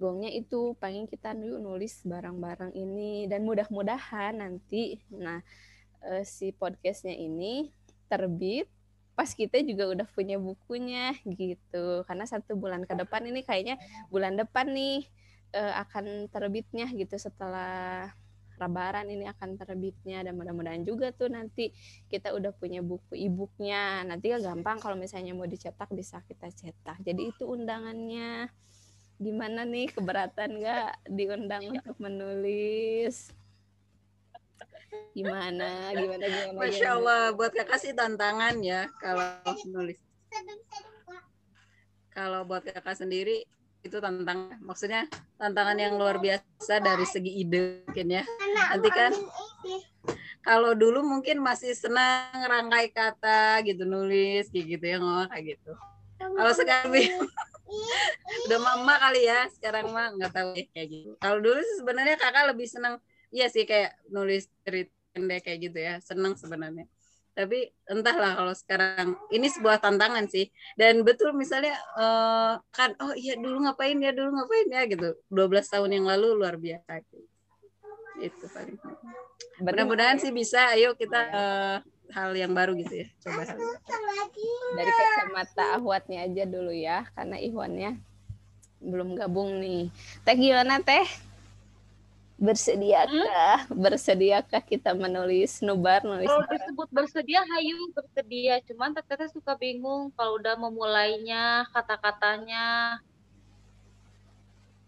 gongnya 0.02 0.34
itu 0.34 0.74
pengen 0.82 1.06
kita 1.06 1.34
yuk 1.34 1.58
nulis 1.58 2.06
barang-barang 2.06 2.78
ini. 2.78 3.26
Dan 3.26 3.42
mudah-mudahan 3.42 4.38
nanti 4.38 5.02
nah 5.10 5.42
uh, 6.06 6.24
si 6.24 6.52
podcastnya 6.54 7.14
ini 7.16 7.68
terbit 8.10 8.66
pas 9.20 9.28
kita 9.36 9.60
juga 9.60 9.84
udah 9.84 10.08
punya 10.16 10.40
bukunya 10.40 11.12
gitu. 11.28 12.08
Karena 12.08 12.24
satu 12.24 12.56
bulan 12.56 12.88
ke 12.88 12.96
depan 12.96 13.20
ini 13.28 13.44
kayaknya 13.44 13.76
bulan 14.08 14.32
depan 14.32 14.72
nih 14.72 15.04
uh, 15.52 15.84
akan 15.84 16.32
terbitnya 16.32 16.88
gitu 16.96 17.20
setelah 17.20 18.08
Lebaran 18.60 19.08
ini 19.08 19.28
akan 19.28 19.60
terbitnya. 19.60 20.24
Dan 20.24 20.40
mudah-mudahan 20.40 20.84
juga 20.88 21.12
tuh 21.12 21.28
nanti 21.32 21.68
kita 22.08 22.32
udah 22.32 22.52
punya 22.56 22.80
buku 22.80 23.16
e-booknya. 23.16 24.08
Nanti 24.08 24.32
ya 24.32 24.40
gampang 24.40 24.80
kalau 24.80 24.96
misalnya 24.96 25.36
mau 25.36 25.48
dicetak 25.48 25.92
bisa 25.92 26.24
kita 26.24 26.48
cetak. 26.48 27.00
Jadi 27.04 27.32
itu 27.32 27.44
undangannya. 27.44 28.48
Gimana 29.20 29.68
nih 29.68 29.92
keberatan 29.92 30.64
nggak 30.64 31.12
diundang 31.12 31.76
untuk 31.76 31.96
menulis 32.00 33.36
gimana? 35.14 35.90
Gimana 35.94 36.24
gimana 36.26 36.58
Masya 36.58 36.88
Allah 36.98 37.22
buat 37.34 37.52
kakak 37.54 37.78
sih 37.82 37.92
tantangan 37.94 38.58
ya 38.62 38.86
kalau 39.02 39.26
nulis. 39.70 39.98
Kalau 42.10 42.42
buat 42.46 42.62
kakak 42.66 42.98
sendiri 42.98 43.46
itu 43.80 43.96
tantang 43.96 44.60
maksudnya 44.60 45.08
tantangan 45.40 45.78
yang 45.80 45.96
luar 45.96 46.20
biasa 46.20 46.84
dari 46.84 47.06
segi 47.08 47.40
ide 47.40 47.84
mungkin 47.88 48.20
ya. 48.20 48.22
Nanti 48.70 48.88
kan 48.92 49.12
kalau 50.40 50.72
dulu 50.72 51.04
mungkin 51.04 51.40
masih 51.40 51.76
senang 51.76 52.32
rangkai 52.32 52.92
kata 52.92 53.60
gitu 53.64 53.84
nulis 53.84 54.48
kayak 54.48 54.66
gitu 54.76 54.84
ya 54.84 54.96
ngomong 55.00 55.28
kayak 55.32 55.56
gitu. 55.56 55.72
Kalau 56.20 56.52
sekarang 56.52 56.92
udah 58.48 58.58
mama 58.60 58.94
kali 59.00 59.24
ya 59.24 59.48
sekarang 59.52 59.88
mah 59.92 60.12
nggak 60.16 60.32
tahu 60.32 60.48
ya 60.56 60.64
kayak 60.72 60.88
gitu. 60.92 61.10
Kalau 61.20 61.38
dulu 61.40 61.60
sebenarnya 61.80 62.16
kakak 62.20 62.44
lebih 62.52 62.68
senang 62.68 63.00
iya 63.30 63.46
sih 63.50 63.66
kayak 63.66 63.94
nulis 64.10 64.46
cerita 64.66 64.94
pendek 65.10 65.42
kayak 65.42 65.58
gitu 65.70 65.78
ya 65.78 65.94
seneng 66.02 66.38
sebenarnya. 66.38 66.86
Tapi 67.30 67.70
entahlah 67.86 68.34
kalau 68.36 68.54
sekarang 68.54 69.16
ini 69.30 69.46
sebuah 69.46 69.78
tantangan 69.78 70.26
sih. 70.26 70.50
Dan 70.74 71.06
betul 71.06 71.32
misalnya 71.34 71.78
uh, 71.94 72.58
kan 72.74 72.94
oh 72.98 73.14
iya 73.14 73.38
dulu 73.38 73.64
ngapain 73.64 73.96
ya 74.02 74.10
dulu 74.10 74.34
ngapain 74.34 74.66
ya 74.70 74.82
gitu. 74.90 75.18
12 75.30 75.72
tahun 75.72 75.90
yang 76.00 76.06
lalu 76.06 76.34
luar 76.36 76.58
biasa. 76.58 77.02
Gitu. 77.06 77.26
itu 78.20 78.46
paling. 78.52 78.76
Mudah-mudahan 79.64 80.20
sih 80.20 80.28
bisa 80.28 80.76
ayo 80.76 80.92
kita 80.92 81.20
uh, 81.32 81.76
hal 82.12 82.36
yang 82.36 82.52
baru 82.52 82.74
gitu 82.76 83.06
ya 83.06 83.08
coba 83.22 83.46
hal 83.46 83.56
dari 84.76 84.92
kacamata 84.92 85.64
ahwatnya 85.78 86.26
aja 86.26 86.44
dulu 86.44 86.74
ya 86.74 87.06
karena 87.14 87.38
Iwannya 87.38 87.96
belum 88.80 89.16
gabung 89.16 89.60
nih. 89.60 89.88
Teh 90.24 90.36
gimana 90.36 90.84
teh 90.84 91.29
Bersediakah? 92.40 93.68
Hmm? 93.68 93.76
Bersediakah 93.76 94.64
kita 94.64 94.96
menulis 94.96 95.60
nubar 95.60 96.00
nulis? 96.00 96.24
Kalau 96.24 96.48
disebut 96.48 96.88
bersedia, 96.88 97.44
hayu 97.44 97.92
bersedia. 97.92 98.64
Cuman 98.64 98.96
teteh 98.96 99.28
suka 99.28 99.60
bingung 99.60 100.08
kalau 100.16 100.40
udah 100.40 100.56
memulainya 100.56 101.68
kata-katanya. 101.76 102.96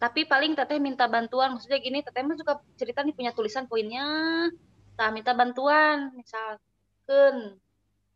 Tapi 0.00 0.24
paling 0.24 0.56
teteh 0.56 0.80
minta 0.80 1.04
bantuan. 1.04 1.52
Maksudnya 1.52 1.78
gini, 1.78 2.00
teteh 2.00 2.24
mah 2.24 2.40
suka 2.40 2.56
cerita 2.80 3.04
nih 3.04 3.12
punya 3.12 3.36
tulisan 3.36 3.68
poinnya. 3.68 4.48
Tak 4.96 5.12
minta 5.12 5.36
bantuan, 5.36 6.08
misalkan 6.16 7.60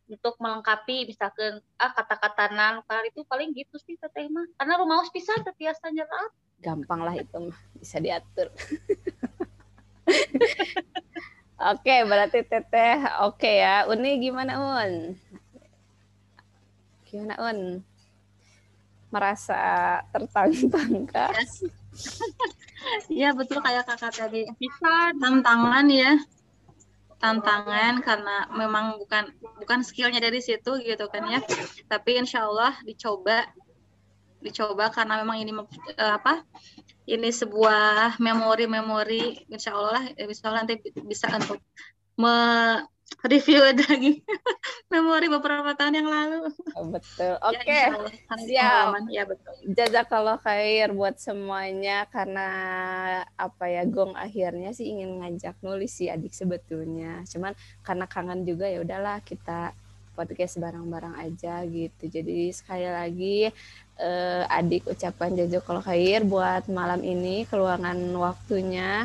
untuk 0.06 0.38
melengkapi 0.38 1.10
misalkan 1.10 1.58
ah 1.82 1.90
kata-kata 1.90 2.54
nan 2.54 2.78
itu 3.10 3.26
paling 3.26 3.50
gitu 3.52 3.74
sih 3.82 3.98
teteh 3.98 4.30
mah 4.30 4.46
karena 4.54 4.78
rumah 4.78 5.02
pisan 5.10 5.42
tetiasa 5.42 5.90
nyerat 5.90 6.30
gampang 6.62 7.02
lah 7.02 7.14
itu 7.18 7.50
mah 7.50 7.58
bisa 7.74 7.98
diatur 7.98 8.48
oke 11.72 11.94
berarti 12.06 12.40
teteh 12.46 12.98
oke 13.24 13.50
ya. 13.50 13.86
Uni 13.90 14.20
gimana 14.22 14.52
un? 14.58 14.92
Gimana 17.06 17.34
un? 17.40 17.58
Merasa 19.10 20.02
tertantang 20.10 21.06
kah 21.06 21.30
Iya 23.10 23.34
betul 23.34 23.58
kayak 23.64 23.88
kakak 23.88 24.14
tadi. 24.14 24.46
Bisa 24.60 25.10
tantangan 25.18 25.86
ya. 25.90 26.12
Tantangan 27.16 28.04
karena 28.04 28.46
memang 28.52 29.00
bukan 29.00 29.32
bukan 29.58 29.80
skillnya 29.82 30.20
dari 30.20 30.38
situ 30.44 30.78
gitu 30.84 31.04
kan 31.08 31.24
ya. 31.26 31.40
Tapi 31.88 32.20
insya 32.20 32.46
Allah 32.46 32.76
dicoba 32.84 33.48
dicoba 34.44 34.92
karena 34.92 35.18
memang 35.24 35.42
ini 35.42 35.52
uh, 35.56 35.66
apa 35.98 36.44
ini 37.06 37.30
sebuah 37.30 38.18
memori-memori 38.18 39.46
insya 39.46 39.78
Allah 39.78 40.10
insya 40.18 40.50
Allah 40.50 40.66
nanti 40.66 40.82
bisa 41.06 41.30
untuk 41.30 41.62
me-review 42.18 43.62
lagi 43.70 44.24
memori 44.90 45.26
beberapa 45.28 45.76
tahun 45.76 46.02
yang 46.02 46.08
lalu. 46.10 46.50
Oh, 46.74 46.88
betul. 46.90 47.36
Oke. 47.42 47.62
Okay. 47.62 47.86
Ya, 47.86 47.94
Siap. 48.34 48.86
Ya 49.12 49.22
betul. 49.28 49.54
Jazakallah 49.70 50.40
khair 50.42 50.90
buat 50.96 51.20
semuanya 51.20 52.08
karena 52.10 52.48
apa 53.36 53.64
ya 53.68 53.84
Gong 53.86 54.16
akhirnya 54.16 54.72
sih 54.72 54.90
ingin 54.90 55.22
ngajak 55.22 55.60
nulis 55.62 55.92
si 55.94 56.08
adik 56.08 56.32
sebetulnya. 56.32 57.22
Cuman 57.28 57.52
karena 57.84 58.06
kangen 58.08 58.42
juga 58.48 58.66
ya 58.66 58.82
udahlah 58.82 59.20
kita 59.22 59.76
podcast 60.16 60.56
bareng-bareng 60.56 61.20
aja 61.20 61.60
gitu. 61.68 62.08
Jadi 62.08 62.48
sekali 62.56 62.88
lagi 62.88 63.36
uh, 64.00 64.42
adik 64.48 64.88
ucapan 64.88 65.36
kalau 65.68 65.84
khair 65.84 66.24
buat 66.24 66.64
malam 66.72 67.04
ini 67.04 67.44
keluangan 67.44 68.00
waktunya 68.16 69.04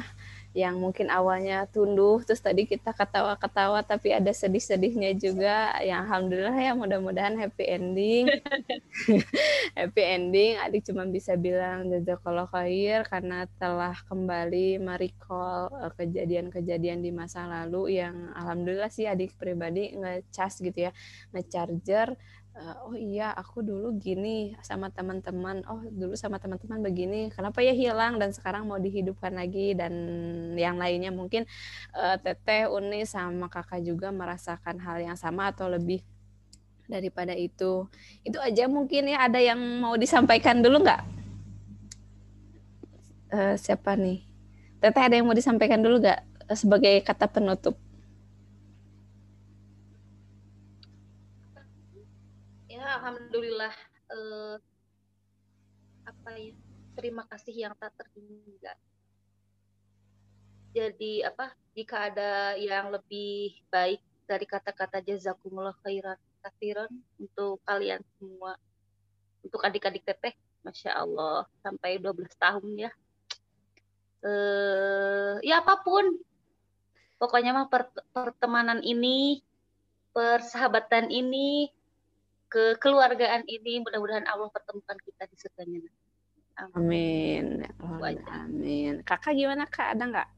yang 0.51 0.83
mungkin 0.83 1.07
awalnya 1.07 1.63
tunduh 1.71 2.19
terus 2.27 2.43
tadi 2.43 2.67
kita 2.67 2.91
ketawa-ketawa 2.91 3.87
tapi 3.87 4.11
ada 4.11 4.31
sedih-sedihnya 4.35 5.15
juga. 5.15 5.79
Yang 5.79 5.99
alhamdulillah 6.07 6.57
ya 6.59 6.71
mudah-mudahan 6.75 7.35
happy 7.39 7.65
ending. 7.67 8.25
Happy 9.79 10.03
ending. 10.03 10.59
Adik 10.59 10.83
cuma 10.83 11.07
bisa 11.07 11.39
bilang 11.39 11.87
jazakallah 11.87 12.51
khair 12.51 13.07
karena 13.07 13.47
telah 13.55 13.95
kembali 14.11 14.83
merecall 14.83 15.71
eh, 15.71 15.91
kejadian-kejadian 15.95 16.99
di 16.99 17.11
masa 17.15 17.47
lalu 17.47 18.03
yang 18.03 18.35
alhamdulillah 18.35 18.91
sih 18.91 19.07
adik 19.07 19.39
pribadi 19.39 19.95
ngecas 19.95 20.59
gitu 20.59 20.89
ya 20.89 20.91
ngecharger 21.31 22.19
uh, 22.55 22.75
oh 22.87 22.95
iya 22.95 23.31
aku 23.31 23.63
dulu 23.63 23.95
gini 23.95 24.55
sama 24.63 24.91
teman-teman. 24.91 25.63
Oh 25.67 25.81
dulu 25.87 26.13
sama 26.17 26.37
teman-teman 26.41 26.83
begini 26.83 27.31
kenapa 27.31 27.63
ya 27.63 27.71
hilang 27.71 28.19
dan 28.19 28.35
sekarang 28.35 28.67
mau 28.67 28.79
dihidupkan 28.79 29.31
lagi? 29.35 29.73
Dan 29.77 29.93
yang 30.57 30.75
lainnya 30.75 31.11
mungkin 31.13 31.47
uh, 31.95 32.17
teteh 32.19 32.67
Uni 32.67 33.07
sama 33.07 33.47
kakak 33.47 33.83
juga 33.85 34.11
merasakan 34.11 34.79
hal 34.81 34.97
yang 35.03 35.17
sama 35.17 35.51
atau 35.51 35.71
lebih 35.71 36.03
daripada 36.87 37.31
itu. 37.31 37.87
Itu 38.27 38.37
aja 38.43 38.67
mungkin 38.67 39.07
ya 39.07 39.27
ada 39.27 39.39
yang 39.39 39.59
mau 39.79 39.95
disampaikan 39.95 40.59
dulu 40.59 40.83
nggak? 40.83 41.01
Uh, 43.31 43.55
siapa 43.55 43.95
nih? 43.95 44.27
Teteh 44.83 45.03
ada 45.07 45.15
yang 45.15 45.29
mau 45.29 45.37
disampaikan 45.37 45.79
dulu 45.79 46.03
nggak 46.03 46.19
sebagai 46.51 46.99
kata 47.07 47.31
penutup 47.31 47.79
alhamdulillah 52.91 53.71
eh, 54.11 54.55
apa 56.05 56.29
ya 56.37 56.53
terima 56.95 57.23
kasih 57.27 57.55
yang 57.55 57.73
tak 57.79 57.95
terhingga. 57.95 58.75
Jadi 60.71 61.23
apa 61.23 61.51
jika 61.75 62.11
ada 62.11 62.55
yang 62.55 62.91
lebih 62.91 63.59
baik 63.67 63.99
dari 64.27 64.45
kata-kata 64.47 65.03
jazakumullah 65.03 65.75
khairan 65.83 66.15
kathiran 66.39 66.91
untuk 67.19 67.59
kalian 67.67 67.99
semua 68.15 68.55
untuk 69.43 69.59
adik-adik 69.61 70.07
teteh 70.07 70.33
Masya 70.61 70.93
Allah 70.93 71.49
sampai 71.65 71.97
12 71.99 72.31
tahun 72.37 72.71
ya. 72.77 72.91
Eh, 74.21 75.33
ya 75.41 75.65
apa 75.65 75.81
pun 75.81 76.05
pokoknya 77.17 77.57
mah 77.57 77.67
pertemanan 78.13 78.85
ini 78.85 79.41
persahabatan 80.13 81.09
ini 81.09 81.73
kekeluargaan 82.51 83.47
ini 83.47 83.79
mudah-mudahan 83.79 84.27
Allah 84.27 84.51
pertemukan 84.51 84.99
kita 84.99 85.23
di 85.31 85.35
surganya 85.39 85.79
Amin. 86.75 87.65
Amin. 87.81 88.17
Amin. 88.27 88.93
Kakak 89.07 89.33
gimana 89.33 89.65
kak? 89.65 89.97
Ada 89.97 90.03
nggak? 90.03 90.29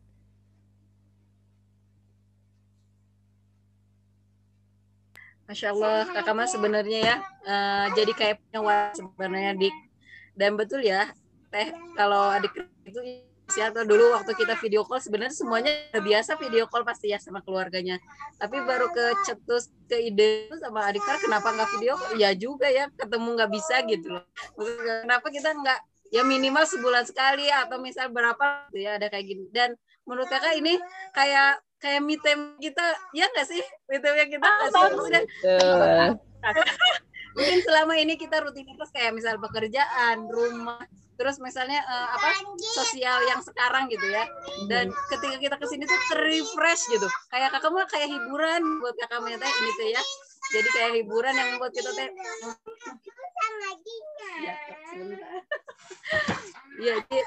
Masya 5.44 5.76
Allah, 5.76 6.08
kakak 6.08 6.34
mah 6.38 6.48
sebenarnya 6.48 7.00
ya 7.04 7.16
uh, 7.44 7.86
jadi 7.92 8.12
kayak 8.16 8.36
punya 8.40 8.96
sebenarnya 8.96 9.52
dik. 9.60 9.76
Dan 10.40 10.56
betul 10.56 10.80
ya, 10.80 11.12
teh 11.52 11.76
kalau 12.00 12.32
adik 12.32 12.56
itu 12.88 13.28
atau 13.54 13.84
dulu 13.86 14.16
waktu 14.16 14.34
kita 14.34 14.58
video 14.58 14.82
call 14.88 15.04
sebenarnya 15.04 15.36
semuanya 15.36 15.72
udah 15.94 16.04
biasa 16.04 16.40
video 16.42 16.66
call 16.66 16.82
pasti 16.88 17.12
ya 17.12 17.20
sama 17.22 17.44
keluarganya. 17.46 18.00
Tapi 18.40 18.58
baru 18.64 18.90
ke 18.90 19.06
cetus 19.28 19.70
ke 19.86 20.00
ide 20.10 20.50
sama 20.58 20.90
adik 20.90 21.04
kenapa 21.22 21.54
nggak 21.54 21.70
video 21.78 21.94
call? 22.00 22.18
Ya 22.18 22.32
juga 22.34 22.72
ya 22.72 22.90
ketemu 22.96 23.28
nggak 23.38 23.52
bisa 23.52 23.76
gitu 23.86 24.08
loh. 24.20 24.26
Kenapa 25.04 25.28
kita 25.30 25.54
nggak 25.54 25.80
ya 26.14 26.22
minimal 26.26 26.66
sebulan 26.66 27.04
sekali 27.06 27.50
atau 27.50 27.82
misal 27.82 28.10
berapa 28.10 28.70
gitu 28.72 28.88
ya 28.88 28.98
ada 28.98 29.08
kayak 29.12 29.26
gini. 29.28 29.46
Dan 29.54 29.76
menurut 30.08 30.30
kakak 30.32 30.58
ini 30.58 30.80
kayak 31.14 31.62
kayak 31.78 32.02
meeting 32.02 32.58
kita 32.58 32.86
ya 33.14 33.28
nggak 33.28 33.48
sih? 33.48 33.62
Meeting 33.92 34.40
kita 34.40 34.48
ah, 34.48 34.72
mungkin 37.34 37.60
selama 37.66 37.94
ini 37.98 38.14
kita 38.16 38.42
rutinitas 38.42 38.90
kayak 38.94 39.18
misal 39.18 39.38
pekerjaan 39.42 40.30
rumah 40.30 40.82
terus 41.14 41.38
misalnya 41.38 41.78
uh, 41.86 42.10
apa 42.18 42.42
sosial 42.74 43.22
yang 43.30 43.42
sekarang 43.46 43.86
gitu 43.90 44.06
ya. 44.10 44.26
Dan 44.66 44.90
ketika 45.14 45.38
kita 45.38 45.56
ke 45.62 45.66
sini 45.70 45.86
tuh 45.86 46.00
terrefresh 46.10 46.90
gitu. 46.90 47.08
Kayak 47.30 47.54
kakak 47.54 47.72
mah 47.72 47.86
kayak 47.86 48.10
hiburan 48.10 48.62
buat 48.82 48.96
kakak 48.98 49.22
teh 49.22 49.52
ini 49.62 49.72
tuh 49.78 49.88
ya. 49.94 50.04
Jadi 50.54 50.70
kayak 50.74 50.92
hiburan 51.02 51.34
yang 51.38 51.48
membuat 51.56 51.74
kita 51.78 51.92
teh. 51.94 52.10
Ya 56.82 56.96
jadi 57.06 57.22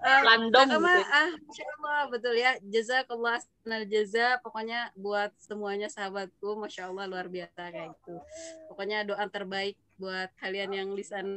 Uh, 0.00 0.20
Landong 0.24 0.68
gitu. 0.72 0.80
Ya. 0.80 1.04
ah, 1.12 1.30
Allah, 1.76 2.02
betul 2.08 2.34
ya. 2.40 2.56
Jazakallah 2.64 3.36
sanal 3.60 3.84
jaza. 3.84 4.40
Pokoknya 4.40 4.88
buat 4.96 5.28
semuanya 5.36 5.92
sahabatku, 5.92 6.56
masya 6.56 6.88
Allah 6.88 7.04
luar 7.04 7.28
biasa 7.28 7.68
kayak 7.68 7.92
gitu. 8.00 8.16
Pokoknya 8.72 9.04
doa 9.04 9.24
terbaik 9.28 9.76
buat 10.00 10.32
kalian 10.40 10.72
yang 10.72 10.88
lisan 10.96 11.36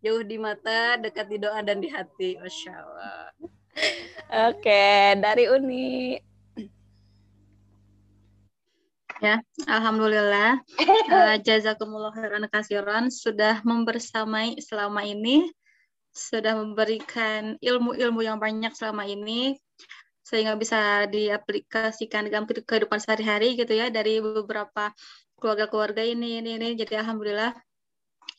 jauh 0.00 0.24
di 0.24 0.40
mata, 0.40 0.96
dekat 0.96 1.28
di 1.28 1.36
doa 1.36 1.60
dan 1.60 1.84
di 1.84 1.92
hati. 1.92 2.40
Masya 2.40 2.72
Allah. 2.80 3.28
Oke, 4.52 5.16
dari 5.20 5.44
Uni. 5.52 6.16
Ya, 9.18 9.42
alhamdulillah. 9.66 10.62
Uh, 11.10 11.36
jazakumullah 11.46 12.14
khairan 12.14 12.46
kasiran 12.46 13.10
sudah 13.10 13.58
membersamai 13.66 14.62
selama 14.62 15.02
ini, 15.02 15.50
sudah 16.18 16.58
memberikan 16.58 17.54
ilmu-ilmu 17.62 18.20
yang 18.26 18.42
banyak 18.42 18.74
selama 18.74 19.06
ini 19.06 19.54
sehingga 20.26 20.58
bisa 20.60 21.08
diaplikasikan 21.08 22.28
dalam 22.28 22.44
kehidupan 22.44 23.00
sehari-hari 23.00 23.56
gitu 23.56 23.72
ya 23.72 23.88
dari 23.88 24.20
beberapa 24.20 24.92
keluarga-keluarga 25.40 26.04
ini 26.04 26.42
ini 26.44 26.60
ini 26.60 26.68
jadi 26.76 27.00
alhamdulillah 27.00 27.56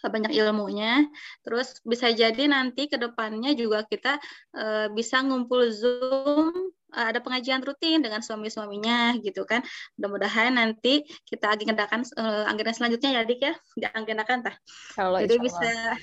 banyak 0.07 0.31
ilmunya. 0.31 1.03
Terus 1.43 1.83
bisa 1.83 2.07
jadi 2.15 2.47
nanti 2.47 2.87
ke 2.87 2.95
depannya 2.95 3.51
juga 3.51 3.83
kita 3.83 4.15
uh, 4.55 4.87
bisa 4.95 5.19
ngumpul 5.19 5.67
Zoom 5.75 6.71
uh, 6.95 7.05
ada 7.11 7.19
pengajian 7.19 7.59
rutin 7.59 7.99
dengan 7.99 8.23
suami-suaminya 8.23 9.19
gitu 9.19 9.43
kan. 9.43 9.59
Mudah-mudahan 9.99 10.55
nanti 10.55 11.03
kita 11.27 11.51
agendakan 11.51 12.07
uh, 12.15 12.47
anggaran 12.47 12.71
selanjutnya 12.71 13.19
ya 13.19 13.21
Dik 13.27 13.41
ya, 13.43 13.53
diagendakan 13.75 14.47
tah. 14.47 14.55
Kalau 14.95 15.19
Jadi 15.19 15.35
bisa 15.43 15.99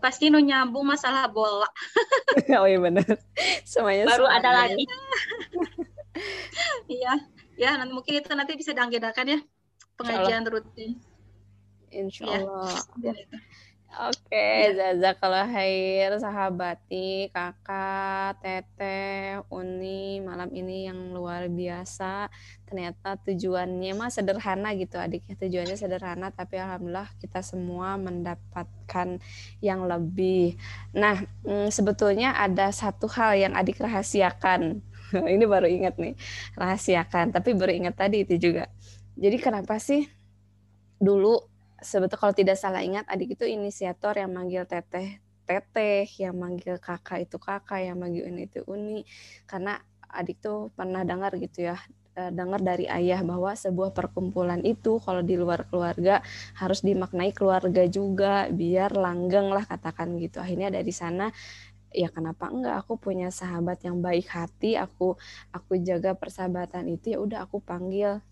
pasti 0.00 0.32
nu 0.32 0.40
nyambung 0.40 0.82
masalah 0.82 1.28
bola. 1.28 1.68
oh 2.60 2.66
iya 2.66 2.80
benar. 2.80 3.06
Semuanya 3.68 4.08
baru 4.08 4.26
ada 4.26 4.50
lagi. 4.64 4.84
Iya. 6.90 7.16
ya, 7.56 7.78
nanti 7.80 7.94
mungkin 7.96 8.18
itu 8.20 8.28
nanti 8.34 8.52
bisa 8.58 8.74
diagendakan 8.76 9.30
ya 9.30 9.38
pengajian 9.94 10.44
rutin. 10.44 10.98
Insya 11.88 12.26
iya. 12.26 12.38
Allah. 12.44 12.76
Ya. 13.00 13.12
Okay, 13.14 13.24
ya. 14.30 14.70
Zaza 14.70 15.10
kalau 15.18 15.42
Hair, 15.50 16.22
sahabati, 16.22 17.26
kakak, 17.34 18.38
teteh, 18.38 19.42
Uni, 19.50 20.22
malam 20.22 20.46
ini 20.54 20.86
yang 20.86 21.10
luar 21.10 21.50
biasa. 21.50 22.30
Ternyata 22.70 23.18
tujuannya 23.26 23.90
mah 23.98 24.14
sederhana 24.14 24.70
gitu 24.78 24.94
adiknya. 24.94 25.34
Tujuannya 25.34 25.74
sederhana, 25.74 26.30
tapi 26.30 26.62
alhamdulillah 26.62 27.10
kita 27.18 27.42
semua 27.42 27.98
mendapatkan 27.98 29.18
yang 29.58 29.82
lebih. 29.90 30.54
Nah, 30.94 31.26
mm, 31.42 31.74
sebetulnya 31.74 32.38
ada 32.38 32.70
satu 32.70 33.10
hal 33.10 33.34
yang 33.34 33.52
adik 33.58 33.82
rahasiakan. 33.82 34.86
ini 35.34 35.44
baru 35.50 35.66
ingat 35.66 35.98
nih, 35.98 36.14
rahasiakan. 36.54 37.34
Tapi 37.34 37.58
baru 37.58 37.74
ingat 37.74 37.98
tadi 37.98 38.22
itu 38.22 38.38
juga. 38.38 38.70
Jadi 39.18 39.36
kenapa 39.42 39.82
sih 39.82 40.06
dulu 41.02 41.49
sebetulnya 41.82 42.20
kalau 42.20 42.34
tidak 42.36 42.56
salah 42.60 42.80
ingat 42.84 43.04
adik 43.08 43.36
itu 43.36 43.44
inisiator 43.48 44.16
yang 44.16 44.32
manggil 44.32 44.64
teteh 44.68 45.20
teteh 45.50 46.06
yang 46.22 46.38
manggil 46.38 46.78
kakak 46.78 47.26
itu 47.26 47.36
kakak 47.42 47.82
yang 47.82 47.98
manggil 47.98 48.22
ini 48.30 48.46
itu 48.46 48.62
uni. 48.70 49.02
Karena 49.50 49.74
adik 50.06 50.38
tuh 50.38 50.70
pernah 50.78 51.02
dengar 51.02 51.34
gitu 51.42 51.66
ya 51.70 51.76
eh, 52.14 52.30
dengar 52.30 52.62
dari 52.62 52.86
ayah 52.86 53.18
bahwa 53.26 53.50
sebuah 53.58 53.90
perkumpulan 53.90 54.62
itu 54.62 55.02
kalau 55.02 55.22
di 55.26 55.34
luar 55.34 55.66
keluarga 55.66 56.22
harus 56.54 56.86
dimaknai 56.86 57.34
keluarga 57.34 57.82
juga 57.90 58.46
biar 58.50 58.94
langgeng 58.94 59.50
lah 59.50 59.66
katakan 59.66 60.14
gitu. 60.22 60.38
Akhirnya 60.38 60.70
dari 60.70 60.94
sana 60.94 61.34
ya 61.90 62.06
kenapa 62.14 62.46
enggak? 62.46 62.86
Aku 62.86 62.94
punya 63.02 63.34
sahabat 63.34 63.82
yang 63.82 63.98
baik 63.98 64.30
hati 64.30 64.78
aku 64.78 65.18
aku 65.50 65.72
jaga 65.82 66.14
persahabatan 66.14 66.86
itu 66.94 67.14
ya 67.14 67.18
udah 67.18 67.38
aku 67.50 67.58
panggil 67.58 68.22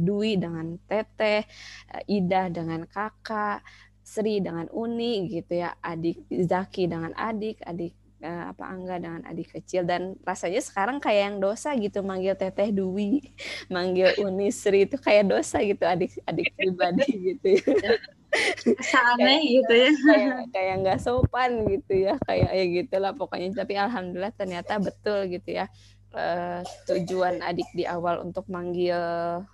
Dwi 0.00 0.40
dengan 0.40 0.76
Teteh, 0.88 1.44
uh, 1.92 2.02
Ida 2.08 2.48
dengan 2.48 2.84
kakak, 2.88 3.64
Sri 4.00 4.42
dengan 4.42 4.66
Uni 4.74 5.30
gitu 5.30 5.62
ya, 5.62 5.76
adik 5.78 6.26
Zaki 6.26 6.90
dengan 6.90 7.14
adik, 7.14 7.62
adik 7.62 7.94
uh, 8.24 8.52
apa 8.52 8.64
enggak 8.72 8.98
dengan 9.02 9.22
adik 9.26 9.48
kecil. 9.54 9.82
Dan 9.86 10.16
rasanya 10.22 10.60
sekarang 10.62 10.98
kayak 10.98 11.22
yang 11.30 11.36
dosa 11.38 11.74
gitu 11.76 12.02
manggil 12.04 12.36
teteh 12.36 12.70
Dwi 12.72 13.22
manggil 13.74 14.14
Unisri 14.20 14.88
itu 14.88 14.96
kayak 15.00 15.28
dosa 15.28 15.60
gitu 15.64 15.84
adik 15.84 16.12
adik 16.28 16.52
pribadi 16.56 17.08
gitu 17.32 17.48
ya. 17.60 17.64
Aneh 19.10 19.42
gitu 19.42 19.74
ya. 19.74 19.90
kayak 20.06 20.38
kayak 20.54 20.74
nggak 20.86 20.98
sopan 21.02 21.66
gitu 21.66 21.92
ya 22.06 22.14
kayak 22.22 22.50
ya 22.54 22.64
gitulah 22.82 23.12
pokoknya. 23.16 23.48
Tapi 23.54 23.74
alhamdulillah 23.74 24.34
ternyata 24.34 24.78
betul 24.78 25.26
gitu 25.30 25.50
ya 25.50 25.66
uh, 26.14 26.60
tujuan 26.88 27.42
adik 27.42 27.66
di 27.74 27.84
awal 27.86 28.22
untuk 28.24 28.46
manggil 28.50 28.98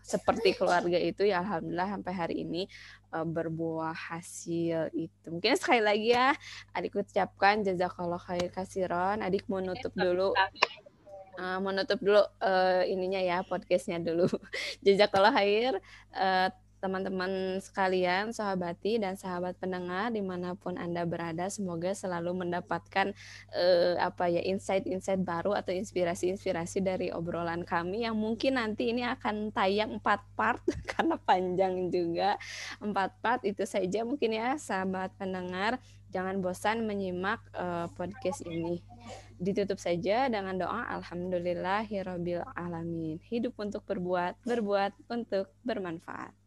seperti 0.01 0.57
keluarga 0.57 0.97
itu 0.97 1.29
ya 1.29 1.45
alhamdulillah 1.45 1.89
sampai 1.99 2.13
hari 2.13 2.35
ini 2.45 2.69
uh, 3.13 3.27
berbuah 3.27 3.95
hasil 3.95 4.93
itu. 4.97 5.27
Mungkin 5.29 5.57
sekali 5.57 5.83
lagi 5.85 6.13
ya 6.17 6.33
adik 6.73 6.97
ucapkan 6.97 7.65
jazakallah 7.65 8.21
khair 8.21 8.49
kasiron. 8.53 9.21
Adik 9.21 9.49
mau 9.49 9.61
nutup 9.61 9.93
dulu 9.93 10.33
uh, 11.37 11.59
mau 11.61 11.73
nutup 11.73 12.01
dulu 12.01 12.23
uh, 12.41 12.83
ininya 12.85 13.21
ya 13.21 13.39
podcastnya 13.45 14.01
dulu. 14.01 14.27
jazakallah 14.87 15.33
khair. 15.37 15.77
Uh, 16.13 16.49
teman-teman 16.87 17.59
sekalian, 17.59 18.31
sahabati 18.31 19.03
dan 19.03 19.19
sahabat 19.19 19.59
pendengar 19.59 20.15
di 20.15 20.23
mana 20.23 20.55
pun 20.55 20.79
anda 20.79 21.03
berada, 21.03 21.51
semoga 21.51 21.91
selalu 21.91 22.47
mendapatkan 22.47 23.11
uh, 23.51 23.99
apa 23.99 24.31
ya 24.31 24.39
insight-insight 24.47 25.19
baru 25.19 25.59
atau 25.59 25.75
inspirasi-inspirasi 25.75 26.87
dari 26.87 27.11
obrolan 27.11 27.67
kami 27.67 28.07
yang 28.07 28.15
mungkin 28.15 28.63
nanti 28.63 28.95
ini 28.95 29.03
akan 29.03 29.51
tayang 29.51 29.99
empat 29.99 30.23
part 30.39 30.63
karena 30.95 31.19
panjang 31.19 31.91
juga. 31.91 32.39
Empat 32.79 33.19
part 33.19 33.43
itu 33.43 33.67
saja 33.67 34.07
mungkin 34.07 34.39
ya 34.39 34.55
sahabat 34.55 35.11
pendengar. 35.19 35.83
Jangan 36.15 36.39
bosan 36.39 36.87
menyimak 36.87 37.43
uh, 37.51 37.91
podcast 37.99 38.47
ini. 38.47 38.79
Ditutup 39.43 39.83
saja 39.83 40.31
dengan 40.31 40.55
doa 40.55 40.87
alhamdulillahirabbil 41.03 42.47
alamin 42.55 43.19
hidup 43.27 43.59
untuk 43.59 43.83
berbuat 43.85 44.39
berbuat 44.47 44.97
untuk 45.11 45.51
bermanfaat 45.67 46.46